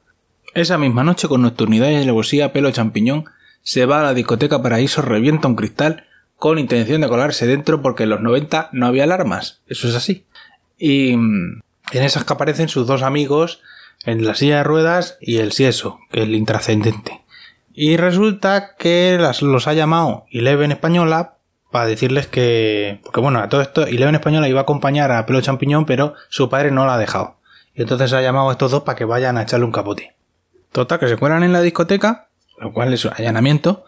Esa 0.54 0.78
misma 0.78 1.02
noche, 1.02 1.26
con 1.26 1.42
nocturnidad 1.42 1.90
y 1.90 1.96
alevosía, 1.96 2.52
Pelo 2.52 2.70
Champiñón 2.70 3.24
se 3.62 3.84
va 3.84 3.98
a 3.98 4.04
la 4.04 4.14
discoteca 4.14 4.62
Paraíso, 4.62 5.02
revienta 5.02 5.48
un 5.48 5.56
cristal 5.56 6.06
con 6.36 6.60
intención 6.60 7.00
de 7.00 7.08
colarse 7.08 7.48
dentro 7.48 7.82
porque 7.82 8.04
en 8.04 8.10
los 8.10 8.20
90 8.20 8.70
no 8.72 8.86
había 8.86 9.02
alarmas. 9.02 9.60
Eso 9.66 9.88
es 9.88 9.96
así. 9.96 10.26
Y 10.78 11.16
mm, 11.16 11.60
en 11.90 12.02
esas 12.04 12.24
que 12.24 12.32
aparecen 12.32 12.68
sus 12.68 12.86
dos 12.86 13.02
amigos 13.02 13.60
en 14.04 14.24
la 14.24 14.36
silla 14.36 14.58
de 14.58 14.64
ruedas 14.64 15.18
y 15.20 15.38
el 15.38 15.50
sieso, 15.50 15.98
que 16.12 16.20
es 16.20 16.28
el 16.28 16.36
intrascendente. 16.36 17.20
Y 17.74 17.96
resulta 17.96 18.76
que 18.78 19.18
los 19.18 19.66
ha 19.66 19.74
llamado 19.74 20.26
Eleven 20.30 20.70
Española 20.70 21.38
para 21.70 21.87
decirles 21.87 22.26
que... 22.26 23.00
Porque 23.02 23.20
bueno, 23.20 23.40
a 23.40 23.48
todo 23.48 23.61
esto 23.61 23.87
Eleven 23.87 24.14
Española 24.14 24.48
iba 24.48 24.61
a 24.61 24.62
acompañar 24.62 25.12
a 25.12 25.26
Pelo 25.26 25.40
Champiñón, 25.40 25.87
pero 25.87 26.14
su 26.28 26.48
padre 26.48 26.70
no 26.70 26.87
la 26.87 26.94
ha 26.94 26.98
dejado. 26.98 27.37
Y 27.74 27.83
entonces 27.83 28.12
ha 28.12 28.22
llamado 28.22 28.48
a 28.48 28.52
estos 28.52 28.70
dos 28.70 28.83
para 28.83 28.96
que 28.96 29.04
vayan 29.04 29.37
a 29.37 29.42
echarle 29.42 29.66
un 29.66 29.72
capote. 29.72 30.14
Total, 30.72 30.98
que 30.98 31.09
se 31.09 31.16
cuelan 31.16 31.42
en 31.42 31.52
la 31.52 31.61
discoteca, 31.61 32.28
lo 32.59 32.72
cual 32.72 32.92
es 32.92 33.04
un 33.04 33.12
allanamiento, 33.16 33.85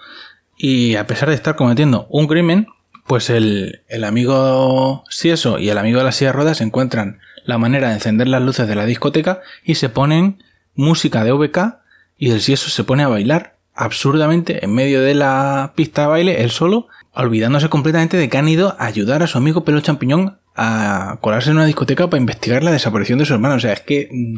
y 0.57 0.97
a 0.97 1.07
pesar 1.07 1.29
de 1.29 1.35
estar 1.35 1.57
cometiendo 1.57 2.07
un 2.11 2.27
crimen, 2.27 2.69
pues 3.07 3.31
el, 3.31 3.83
el 3.89 4.05
amigo 4.05 5.05
Sieso 5.09 5.59
y 5.59 5.71
el 5.71 5.79
amigo 5.79 5.99
de 5.99 6.05
la 6.05 6.13
silla 6.13 6.31
de 6.31 6.37
ruedas 6.37 6.61
encuentran 6.61 7.21
la 7.45 7.59
manera 7.59 7.89
de 7.89 7.95
encender 7.95 8.29
las 8.29 8.43
luces 8.43 8.69
de 8.69 8.75
la 8.75 8.85
discoteca 8.85 9.41
y 9.65 9.77
se 9.77 9.89
ponen 9.89 10.43
música 10.75 11.25
de 11.25 11.33
OBK 11.33 11.81
y 12.17 12.31
el 12.31 12.41
Sieso 12.41 12.69
se 12.69 12.85
pone 12.85 13.03
a 13.03 13.09
bailar 13.09 13.57
absurdamente 13.81 14.63
en 14.63 14.75
medio 14.75 15.01
de 15.01 15.15
la 15.15 15.73
pista 15.75 16.03
de 16.03 16.09
baile, 16.09 16.43
él 16.43 16.51
solo, 16.51 16.89
olvidándose 17.15 17.71
completamente 17.71 18.19
de 18.19 18.29
que 18.29 18.37
han 18.37 18.49
ido 18.49 18.77
a 18.79 18.85
ayudar 18.85 19.23
a 19.23 19.27
su 19.27 19.39
amigo 19.39 19.65
Pelo 19.65 19.81
Champiñón 19.81 20.39
a 20.55 21.17
colarse 21.23 21.49
en 21.49 21.57
una 21.57 21.65
discoteca 21.65 22.11
para 22.11 22.21
investigar 22.21 22.63
la 22.63 22.73
desaparición 22.73 23.19
de 23.19 23.25
su 23.25 23.33
hermano. 23.33 23.55
O 23.55 23.59
sea, 23.59 23.73
es 23.73 23.81
que 23.81 24.09
mm, 24.13 24.37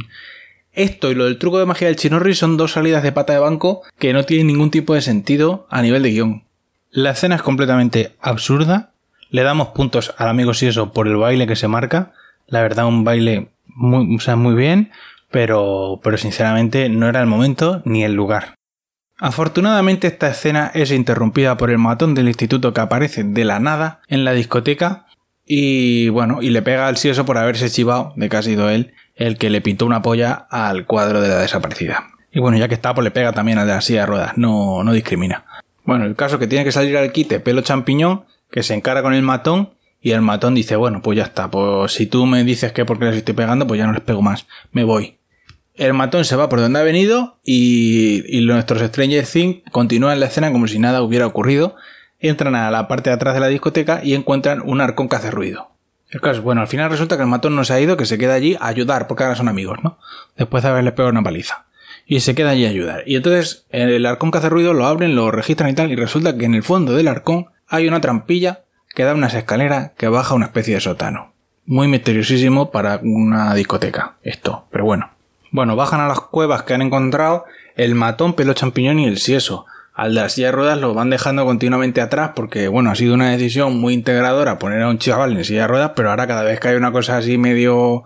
esto 0.75 1.11
y 1.11 1.17
lo 1.17 1.25
del 1.25 1.39
truco 1.39 1.59
de 1.59 1.67
magia 1.67 1.89
del 1.89 1.97
Chinorri 1.97 2.35
son 2.35 2.57
dos 2.57 2.73
salidas 2.73 3.03
de 3.03 3.11
pata 3.11 3.33
de 3.33 3.41
banco 3.41 3.83
que 3.99 4.13
no 4.13 4.23
tienen 4.23 4.47
ningún 4.47 4.71
tipo 4.71 4.95
de 4.95 5.03
sentido 5.03 5.67
a 5.71 5.83
nivel 5.83 6.05
de 6.05 6.13
guion. 6.13 6.45
La 6.93 7.11
escena 7.11 7.35
es 7.35 7.43
completamente 7.43 8.13
absurda. 8.21 8.93
Le 9.31 9.43
damos 9.43 9.69
puntos 9.69 10.15
al 10.19 10.29
amigo 10.29 10.55
Sieso 10.55 10.93
por 10.93 11.09
el 11.09 11.17
baile 11.17 11.49
que 11.49 11.57
se 11.57 11.67
marca. 11.67 12.13
La 12.47 12.63
verdad, 12.63 12.87
un 12.87 13.03
baile 13.03 13.49
muy, 13.67 14.15
o 14.15 14.21
sea, 14.21 14.37
muy 14.37 14.55
bien, 14.55 14.93
pero, 15.33 16.01
pero 16.05 16.17
sinceramente 16.17 16.89
no 16.89 17.09
era 17.09 17.21
el 17.21 17.27
momento 17.27 17.83
ni 17.85 18.05
el 18.05 18.13
lugar. 18.13 18.55
Afortunadamente 19.25 20.09
esta 20.09 20.29
escena 20.29 20.73
es 20.75 20.91
interrumpida 20.91 21.57
por 21.57 21.71
el 21.71 21.79
matón 21.79 22.13
del 22.17 22.27
instituto 22.27 22.75
que 22.75 22.81
aparece 22.81 23.23
de 23.23 23.45
la 23.45 23.61
nada 23.61 24.01
en 24.09 24.25
la 24.25 24.33
discoteca 24.33 25.07
y 25.47 26.09
bueno, 26.09 26.43
y 26.43 26.51
le 26.51 26.61
pega 26.61 26.89
al 26.89 26.97
Sieso 26.97 27.25
por 27.25 27.39
haberse 27.39 27.71
chivado, 27.71 28.15
de 28.17 28.29
que 28.29 28.37
ha 28.37 28.43
sido 28.43 28.69
él, 28.69 28.95
el 29.15 29.39
que 29.39 29.49
le 29.49 29.61
pintó 29.61 29.87
una 29.87 30.03
polla 30.03 30.49
al 30.51 30.87
cuadro 30.87 31.21
de 31.21 31.29
la 31.29 31.39
desaparecida. 31.39 32.09
Y 32.33 32.41
bueno, 32.41 32.59
ya 32.59 32.67
que 32.67 32.75
está, 32.75 32.95
pues 32.95 33.05
le 33.05 33.13
pega 33.13 33.31
también 33.33 33.59
al 33.59 33.69
de 33.69 33.75
la 33.75 33.81
silla 33.81 34.01
de 34.01 34.07
ruedas, 34.07 34.33
no, 34.39 34.83
no 34.83 34.93
discrimina. 34.93 35.45
Bueno, 35.85 36.05
el 36.05 36.17
caso 36.17 36.41
que 36.41 36.49
tiene 36.49 36.65
que 36.65 36.73
salir 36.73 36.97
al 36.97 37.13
quite 37.13 37.39
pelo 37.39 37.61
champiñón, 37.61 38.25
que 38.51 38.65
se 38.65 38.75
encara 38.75 39.03
con 39.03 39.15
el 39.15 39.23
matón, 39.23 39.71
y 40.01 40.11
el 40.11 40.21
matón 40.21 40.57
dice, 40.57 40.75
bueno, 40.75 41.01
pues 41.01 41.19
ya 41.19 41.23
está, 41.23 41.49
pues 41.49 41.93
si 41.93 42.07
tú 42.07 42.27
me 42.27 42.43
dices 42.43 42.73
que 42.73 42.85
porque 42.85 43.05
les 43.05 43.19
estoy 43.19 43.35
pegando, 43.35 43.69
pues 43.69 43.79
ya 43.79 43.87
no 43.87 43.93
les 43.93 44.03
pego 44.03 44.21
más, 44.21 44.49
me 44.73 44.83
voy. 44.83 45.17
El 45.75 45.95
matón 45.95 46.25
se 46.25 46.37
va 46.37 46.49
por 46.49 46.61
donde 46.61 46.79
ha 46.79 46.83
venido 46.83 47.39
y, 47.45 48.25
y 48.27 48.45
nuestros 48.45 48.83
Stranger 48.83 49.27
Things 49.27 49.63
continúan 49.71 50.21
la 50.21 50.27
escena 50.27 50.53
como 50.53 50.69
si 50.69 50.79
nada 50.79 51.03
hubiera 51.03 51.27
ocurrido. 51.27 51.77
Entran 52.21 52.55
a 52.55 52.71
la 52.71 52.89
parte 52.89 53.11
de 53.11 53.17
atrás 53.17 53.35
de 53.35 53.41
la 53.41 53.49
discoteca 53.49 54.01
y 54.05 54.15
encuentran 54.15 54.63
un 54.65 54.81
arcón 54.81 55.09
que 55.09 55.17
hace 55.17 55.31
ruido. 55.31 55.73
El 56.13 56.21
caso, 56.21 56.43
bueno, 56.43 56.61
al 56.61 56.69
final 56.69 56.91
resulta 56.91 57.17
que 57.17 57.23
el 57.23 57.29
matón 57.29 57.57
no 57.57 57.65
se 57.65 57.73
ha 57.73 57.81
ido, 57.81 57.97
que 57.97 58.05
se 58.05 58.19
queda 58.19 58.35
allí 58.35 58.55
a 58.61 58.67
ayudar, 58.67 59.07
porque 59.07 59.25
ahora 59.25 59.35
son 59.35 59.49
amigos, 59.49 59.79
¿no? 59.83 59.99
Después 60.37 60.63
de 60.63 60.69
haberle 60.69 60.93
pegado 60.93 61.11
una 61.11 61.23
paliza. 61.23 61.65
Y 62.05 62.21
se 62.21 62.35
queda 62.35 62.51
allí 62.51 62.67
a 62.67 62.69
ayudar. 62.69 63.05
Y 63.07 63.17
entonces 63.17 63.65
el 63.71 64.05
arcón 64.05 64.31
que 64.31 64.37
hace 64.37 64.51
ruido 64.51 64.75
lo 64.75 64.87
abren, 64.87 65.17
lo 65.17 65.31
registran 65.31 65.71
y 65.71 65.75
tal, 65.75 65.91
y 65.91 65.97
resulta 65.97 66.37
que 66.37 66.45
en 66.45 66.55
el 66.55 66.63
fondo 66.63 66.93
del 66.93 67.09
arcón 67.09 67.47
hay 67.67 67.89
una 67.89 68.03
trampilla 68.03 68.65
que 68.95 69.05
da 69.05 69.15
unas 69.15 69.33
escaleras 69.33 69.93
que 69.97 70.09
baja 70.09 70.35
una 70.35 70.47
especie 70.47 70.75
de 70.75 70.81
sótano. 70.83 71.33
Muy 71.65 71.89
misteriosísimo 71.89 72.71
para 72.71 73.01
una 73.03 73.55
discoteca, 73.55 74.17
esto, 74.23 74.67
pero 74.71 74.85
bueno. 74.85 75.11
Bueno, 75.53 75.77
bajan 75.77 76.01
a 76.01 76.09
las 76.09 76.19
cuevas 76.19 76.63
que 76.63 76.73
han 76.73 76.81
encontrado 76.81 77.45
el 77.77 77.95
matón, 77.95 78.33
pelo 78.33 78.55
champiñón 78.55 78.99
y 78.99 79.05
el 79.05 79.19
sieso. 79.19 79.67
al 79.95 80.15
de 80.15 80.23
la 80.23 80.31
silla 80.31 80.47
de 80.47 80.53
ruedas 80.53 80.81
lo 80.81 80.95
van 80.95 81.11
dejando 81.11 81.45
continuamente 81.45 82.01
atrás 82.01 82.31
porque, 82.35 82.69
bueno, 82.69 82.91
ha 82.91 82.95
sido 82.95 83.13
una 83.13 83.31
decisión 83.31 83.79
muy 83.79 83.93
integradora 83.93 84.59
poner 84.59 84.81
a 84.81 84.89
un 84.89 84.97
chaval 84.97 85.37
en 85.37 85.45
silla 85.45 85.63
de 85.63 85.69
ruedas, 85.69 85.93
pero 85.95 86.09
ahora 86.09 86.27
cada 86.27 86.43
vez 86.43 86.59
que 86.59 86.69
hay 86.69 86.77
una 86.77 86.91
cosa 86.91 87.19
así 87.19 87.37
medio 87.37 88.03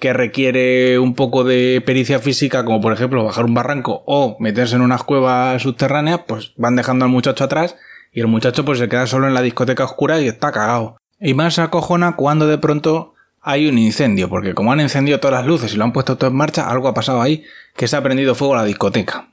que 0.00 0.12
requiere 0.12 0.98
un 0.98 1.14
poco 1.14 1.44
de 1.44 1.80
pericia 1.86 2.18
física, 2.18 2.64
como 2.64 2.80
por 2.80 2.92
ejemplo 2.92 3.24
bajar 3.24 3.44
un 3.44 3.54
barranco 3.54 4.02
o 4.04 4.36
meterse 4.40 4.74
en 4.74 4.82
unas 4.82 5.04
cuevas 5.04 5.62
subterráneas, 5.62 6.22
pues 6.26 6.52
van 6.56 6.74
dejando 6.74 7.04
al 7.04 7.12
muchacho 7.12 7.44
atrás 7.44 7.76
y 8.12 8.18
el 8.18 8.26
muchacho 8.26 8.64
pues 8.64 8.80
se 8.80 8.88
queda 8.88 9.06
solo 9.06 9.28
en 9.28 9.34
la 9.34 9.42
discoteca 9.42 9.84
oscura 9.84 10.20
y 10.20 10.26
está 10.26 10.50
cagado. 10.50 10.96
Y 11.20 11.34
más 11.34 11.60
acojona 11.60 12.16
cuando 12.16 12.48
de 12.48 12.58
pronto 12.58 13.14
hay 13.48 13.66
un 13.66 13.78
incendio, 13.78 14.28
porque 14.28 14.52
como 14.52 14.72
han 14.72 14.80
encendido 14.80 15.20
todas 15.20 15.40
las 15.40 15.46
luces 15.46 15.72
y 15.72 15.78
lo 15.78 15.84
han 15.84 15.94
puesto 15.94 16.18
todo 16.18 16.28
en 16.28 16.36
marcha, 16.36 16.68
algo 16.68 16.86
ha 16.86 16.92
pasado 16.92 17.22
ahí 17.22 17.44
que 17.74 17.88
se 17.88 17.96
ha 17.96 18.02
prendido 18.02 18.34
fuego 18.34 18.52
a 18.52 18.58
la 18.58 18.64
discoteca. 18.64 19.30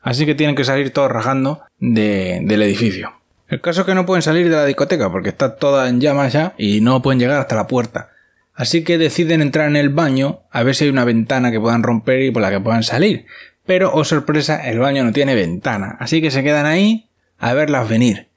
Así 0.00 0.26
que 0.26 0.36
tienen 0.36 0.54
que 0.54 0.62
salir 0.62 0.92
todos 0.92 1.10
rajando 1.10 1.62
del 1.80 2.62
edificio. 2.62 3.14
El 3.48 3.60
caso 3.60 3.80
es 3.80 3.86
que 3.88 3.96
no 3.96 4.06
pueden 4.06 4.22
salir 4.22 4.48
de 4.48 4.54
la 4.54 4.64
discoteca 4.64 5.10
porque 5.10 5.30
está 5.30 5.56
toda 5.56 5.88
en 5.88 6.00
llamas 6.00 6.32
ya 6.32 6.54
y 6.56 6.80
no 6.80 7.02
pueden 7.02 7.18
llegar 7.18 7.40
hasta 7.40 7.56
la 7.56 7.66
puerta. 7.66 8.10
Así 8.54 8.84
que 8.84 8.96
deciden 8.96 9.42
entrar 9.42 9.66
en 9.66 9.74
el 9.74 9.88
baño 9.88 10.42
a 10.52 10.62
ver 10.62 10.76
si 10.76 10.84
hay 10.84 10.90
una 10.90 11.04
ventana 11.04 11.50
que 11.50 11.58
puedan 11.58 11.82
romper 11.82 12.22
y 12.22 12.30
por 12.30 12.42
la 12.42 12.50
que 12.50 12.60
puedan 12.60 12.84
salir. 12.84 13.26
Pero, 13.66 13.90
oh 13.92 14.04
sorpresa, 14.04 14.68
el 14.68 14.78
baño 14.78 15.02
no 15.02 15.12
tiene 15.12 15.34
ventana. 15.34 15.96
Así 15.98 16.22
que 16.22 16.30
se 16.30 16.44
quedan 16.44 16.66
ahí 16.66 17.10
a 17.38 17.54
verlas 17.54 17.88
venir. 17.88 18.27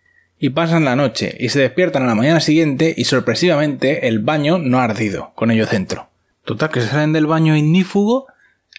Y 0.42 0.50
pasan 0.50 0.84
la 0.84 0.98
noche 0.98 1.38
y 1.40 1.50
se 1.50 1.62
despiertan 1.62 2.04
a 2.04 2.08
la 2.08 2.16
mañana 2.16 2.42
siguiente 2.42 2.94
y 2.98 3.06
sorpresivamente 3.06 4.10
el 4.10 4.20
baño 4.20 4.58
no 4.58 4.80
ha 4.80 4.84
ardido 4.84 5.32
con 5.36 5.52
ellos 5.52 5.70
dentro. 5.70 6.10
Total 6.44 6.70
que 6.70 6.82
se 6.82 6.88
salen 6.88 7.14
del 7.14 7.28
baño 7.28 7.56
ignífugo 7.56 8.26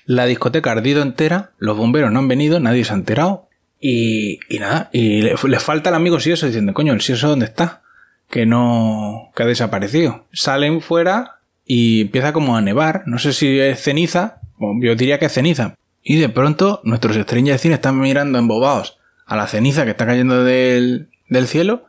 la 0.04 0.26
discoteca 0.26 0.70
ha 0.70 0.74
ardido 0.74 1.02
entera, 1.02 1.52
los 1.58 1.76
bomberos 1.76 2.10
no 2.12 2.18
han 2.18 2.28
venido, 2.28 2.60
nadie 2.60 2.84
se 2.84 2.92
ha 2.92 2.96
enterado. 2.96 3.48
Y, 3.80 4.38
y 4.48 4.58
nada, 4.58 4.90
y 4.92 5.22
les 5.22 5.42
le 5.42 5.58
falta 5.58 5.90
el 5.90 5.96
amigo 5.96 6.20
Sieso 6.20 6.46
diciendo, 6.46 6.72
coño, 6.72 6.92
el 6.92 7.00
Sieso 7.00 7.28
dónde 7.28 7.46
está? 7.46 7.82
Que 8.28 8.46
no, 8.46 9.30
que 9.34 9.42
ha 9.42 9.46
desaparecido. 9.46 10.26
Salen 10.32 10.80
fuera 10.80 11.38
y 11.64 12.02
empieza 12.02 12.32
como 12.32 12.56
a 12.56 12.60
nevar, 12.60 13.02
no 13.06 13.18
sé 13.18 13.32
si 13.32 13.58
es 13.58 13.80
ceniza, 13.80 14.40
yo 14.80 14.94
diría 14.94 15.18
que 15.18 15.26
es 15.26 15.32
ceniza. 15.32 15.76
Y 16.02 16.16
de 16.16 16.28
pronto 16.28 16.80
nuestros 16.84 17.16
estrellas 17.16 17.54
de 17.54 17.58
cine 17.58 17.74
están 17.74 17.98
mirando 17.98 18.38
embobados 18.38 18.98
a 19.26 19.36
la 19.36 19.46
ceniza 19.46 19.84
que 19.84 19.90
está 19.90 20.06
cayendo 20.06 20.44
del, 20.44 21.08
del 21.32 21.48
cielo 21.48 21.86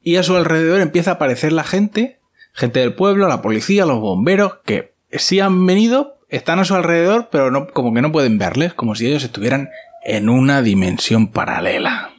y 0.00 0.16
a 0.16 0.22
su 0.22 0.36
alrededor 0.36 0.80
empieza 0.80 1.10
a 1.10 1.14
aparecer 1.14 1.52
la 1.52 1.64
gente, 1.64 2.20
gente 2.52 2.80
del 2.80 2.94
pueblo, 2.94 3.28
la 3.28 3.42
policía, 3.42 3.86
los 3.86 4.00
bomberos, 4.00 4.58
que 4.64 4.94
sí 5.10 5.40
han 5.40 5.66
venido, 5.66 6.18
están 6.28 6.58
a 6.58 6.64
su 6.64 6.74
alrededor, 6.74 7.28
pero 7.30 7.50
no, 7.50 7.66
como 7.68 7.92
que 7.92 8.02
no 8.02 8.12
pueden 8.12 8.38
verles, 8.38 8.72
como 8.72 8.94
si 8.94 9.06
ellos 9.06 9.24
estuvieran 9.24 9.70
en 10.04 10.28
una 10.28 10.62
dimensión 10.62 11.28
paralela. 11.28 12.12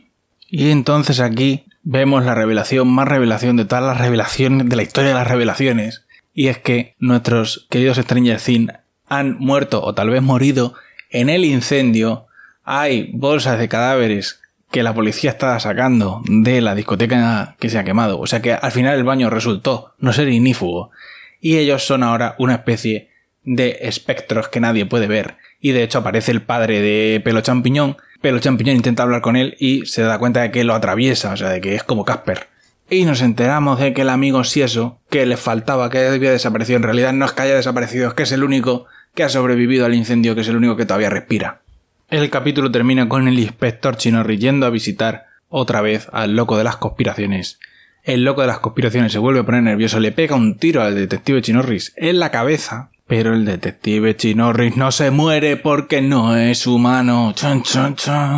Y 0.49 0.69
entonces 0.71 1.19
aquí 1.21 1.65
vemos 1.83 2.25
la 2.25 2.35
revelación, 2.35 2.89
más 2.89 3.07
revelación 3.07 3.55
de 3.55 3.63
todas 3.65 3.85
las 3.85 3.97
revelaciones, 3.97 4.67
de 4.67 4.75
la 4.75 4.83
historia 4.83 5.09
de 5.09 5.15
las 5.15 5.27
revelaciones, 5.27 6.05
y 6.33 6.47
es 6.49 6.57
que 6.57 6.95
nuestros 6.99 7.67
queridos 7.69 7.97
Stranger 7.97 8.39
Things 8.39 8.73
han 9.07 9.37
muerto 9.39 9.81
o 9.81 9.95
tal 9.95 10.09
vez 10.09 10.21
morido 10.21 10.73
en 11.09 11.29
el 11.29 11.45
incendio. 11.45 12.27
Hay 12.63 13.11
bolsas 13.13 13.57
de 13.59 13.69
cadáveres 13.69 14.41
que 14.71 14.83
la 14.83 14.93
policía 14.93 15.31
estaba 15.31 15.59
sacando 15.59 16.21
de 16.27 16.61
la 16.61 16.75
discoteca 16.75 17.55
que 17.59 17.69
se 17.69 17.77
ha 17.77 17.83
quemado. 17.83 18.19
O 18.19 18.27
sea 18.27 18.41
que 18.41 18.53
al 18.53 18.71
final 18.71 18.97
el 18.97 19.03
baño 19.03 19.29
resultó 19.29 19.93
no 19.99 20.13
ser 20.13 20.27
inífugo. 20.29 20.91
Y 21.39 21.57
ellos 21.57 21.85
son 21.85 22.03
ahora 22.03 22.35
una 22.39 22.55
especie 22.55 23.09
de 23.43 23.77
espectros 23.81 24.49
que 24.49 24.59
nadie 24.59 24.85
puede 24.85 25.07
ver. 25.07 25.37
Y 25.61 25.71
de 25.71 25.83
hecho 25.83 25.99
aparece 25.99 26.31
el 26.31 26.41
padre 26.41 26.81
de 26.81 27.21
Pelo 27.21 27.41
Champiñón. 27.41 27.97
Pelo 28.21 28.39
Champiñón 28.39 28.75
intenta 28.75 29.03
hablar 29.03 29.21
con 29.21 29.35
él 29.35 29.55
y 29.59 29.85
se 29.85 30.01
da 30.01 30.19
cuenta 30.19 30.41
de 30.41 30.51
que 30.51 30.63
lo 30.63 30.75
atraviesa, 30.75 31.31
o 31.31 31.37
sea, 31.37 31.49
de 31.49 31.61
que 31.61 31.75
es 31.75 31.83
como 31.83 32.03
Casper. 32.03 32.47
Y 32.89 33.05
nos 33.05 33.21
enteramos 33.21 33.79
de 33.79 33.93
que 33.93 34.01
el 34.01 34.09
amigo 34.09 34.43
Sieso, 34.43 34.99
que 35.09 35.25
le 35.25 35.37
faltaba, 35.37 35.89
que 35.89 36.07
había 36.07 36.31
desaparecido, 36.31 36.77
en 36.77 36.83
realidad 36.83 37.13
no 37.13 37.25
es 37.25 37.33
que 37.33 37.41
haya 37.41 37.55
desaparecido, 37.55 38.09
es 38.09 38.13
que 38.13 38.23
es 38.23 38.31
el 38.31 38.43
único 38.43 38.85
que 39.13 39.23
ha 39.23 39.29
sobrevivido 39.29 39.85
al 39.85 39.93
incendio, 39.93 40.35
que 40.35 40.41
es 40.41 40.47
el 40.47 40.55
único 40.55 40.77
que 40.77 40.85
todavía 40.85 41.09
respira. 41.09 41.61
El 42.09 42.29
capítulo 42.29 42.71
termina 42.71 43.09
con 43.09 43.27
el 43.27 43.37
inspector 43.39 43.97
chino 43.97 44.23
yendo 44.25 44.65
a 44.65 44.69
visitar 44.69 45.25
otra 45.49 45.81
vez 45.81 46.07
al 46.13 46.35
loco 46.35 46.57
de 46.57 46.63
las 46.63 46.77
conspiraciones. 46.77 47.59
El 48.03 48.23
loco 48.23 48.41
de 48.41 48.47
las 48.47 48.59
conspiraciones 48.59 49.11
se 49.11 49.19
vuelve 49.19 49.41
a 49.41 49.45
poner 49.45 49.63
nervioso, 49.63 49.99
le 49.99 50.11
pega 50.11 50.35
un 50.35 50.57
tiro 50.57 50.81
al 50.81 50.95
detective 50.95 51.41
Chinorris 51.41 51.93
en 51.97 52.19
la 52.19 52.31
cabeza 52.31 52.91
pero 53.07 53.33
el 53.33 53.45
detective 53.45 54.15
Chinorris 54.15 54.75
no 54.75 54.91
se 54.91 55.11
muere 55.11 55.55
porque 55.55 56.01
no 56.01 56.35
es 56.35 56.67
humano. 56.67 57.33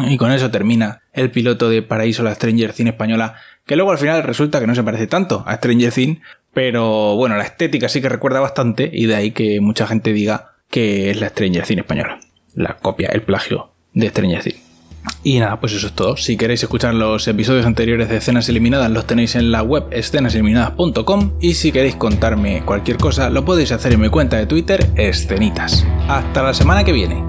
Y 0.08 0.18
con 0.18 0.32
eso 0.32 0.52
termina 0.52 1.02
el 1.12 1.32
piloto 1.32 1.70
de 1.70 1.82
Paraíso, 1.82 2.24
la 2.24 2.36
Stranger 2.36 2.74
Things 2.74 2.92
española, 2.92 3.36
que 3.66 3.76
luego 3.76 3.92
al 3.92 3.98
final 3.98 4.24
resulta 4.24 4.60
que 4.60 4.68
no 4.68 4.76
se 4.76 4.84
parece 4.84 5.08
tanto 5.08 5.44
a 5.48 5.56
Stranger 5.56 5.92
Things, 5.92 6.20
pero 6.54 7.16
bueno, 7.16 7.36
la 7.36 7.44
estética 7.44 7.90
sí 7.90 8.00
que 8.00 8.10
recuerda 8.10 8.40
bastante 8.40 8.90
y 8.94 9.08
de 9.08 9.16
ahí 9.16 9.32
que 9.32 9.60
mucha 9.60 9.88
gente 9.88 10.14
diga 10.14 10.52
que 10.70 11.10
es 11.10 11.20
la 11.20 11.30
Stranger 11.30 11.64
Things 11.64 11.82
española. 11.82 12.20
La 12.60 12.76
copia, 12.76 13.08
el 13.14 13.22
plagio 13.22 13.70
de 13.94 14.10
Stranger. 14.10 14.56
Y 15.24 15.40
nada, 15.40 15.62
pues 15.62 15.72
eso 15.72 15.88
es 15.88 15.94
todo. 15.94 16.18
Si 16.18 16.36
queréis 16.36 16.62
escuchar 16.62 16.94
los 16.94 17.26
episodios 17.30 17.66
anteriores 17.66 18.10
de 18.10 18.18
Escenas 18.18 18.50
Eliminadas, 18.50 18.92
los 18.92 19.08
tenéis 19.08 19.36
en 19.36 19.50
la 19.50 19.64
web 19.64 19.86
escenaseliminadas.com 19.92 21.38
y 21.40 21.54
si 21.54 21.72
queréis 21.72 21.96
contarme 21.96 22.64
cualquier 22.66 22.98
cosa, 22.98 23.30
lo 23.30 23.46
podéis 23.46 23.72
hacer 23.72 23.94
en 23.94 24.02
mi 24.02 24.10
cuenta 24.10 24.36
de 24.36 24.46
Twitter, 24.46 24.90
Escenitas. 24.98 25.88
Hasta 26.10 26.44
la 26.44 26.54
semana 26.54 26.84
que 26.84 26.92
viene. 26.92 27.29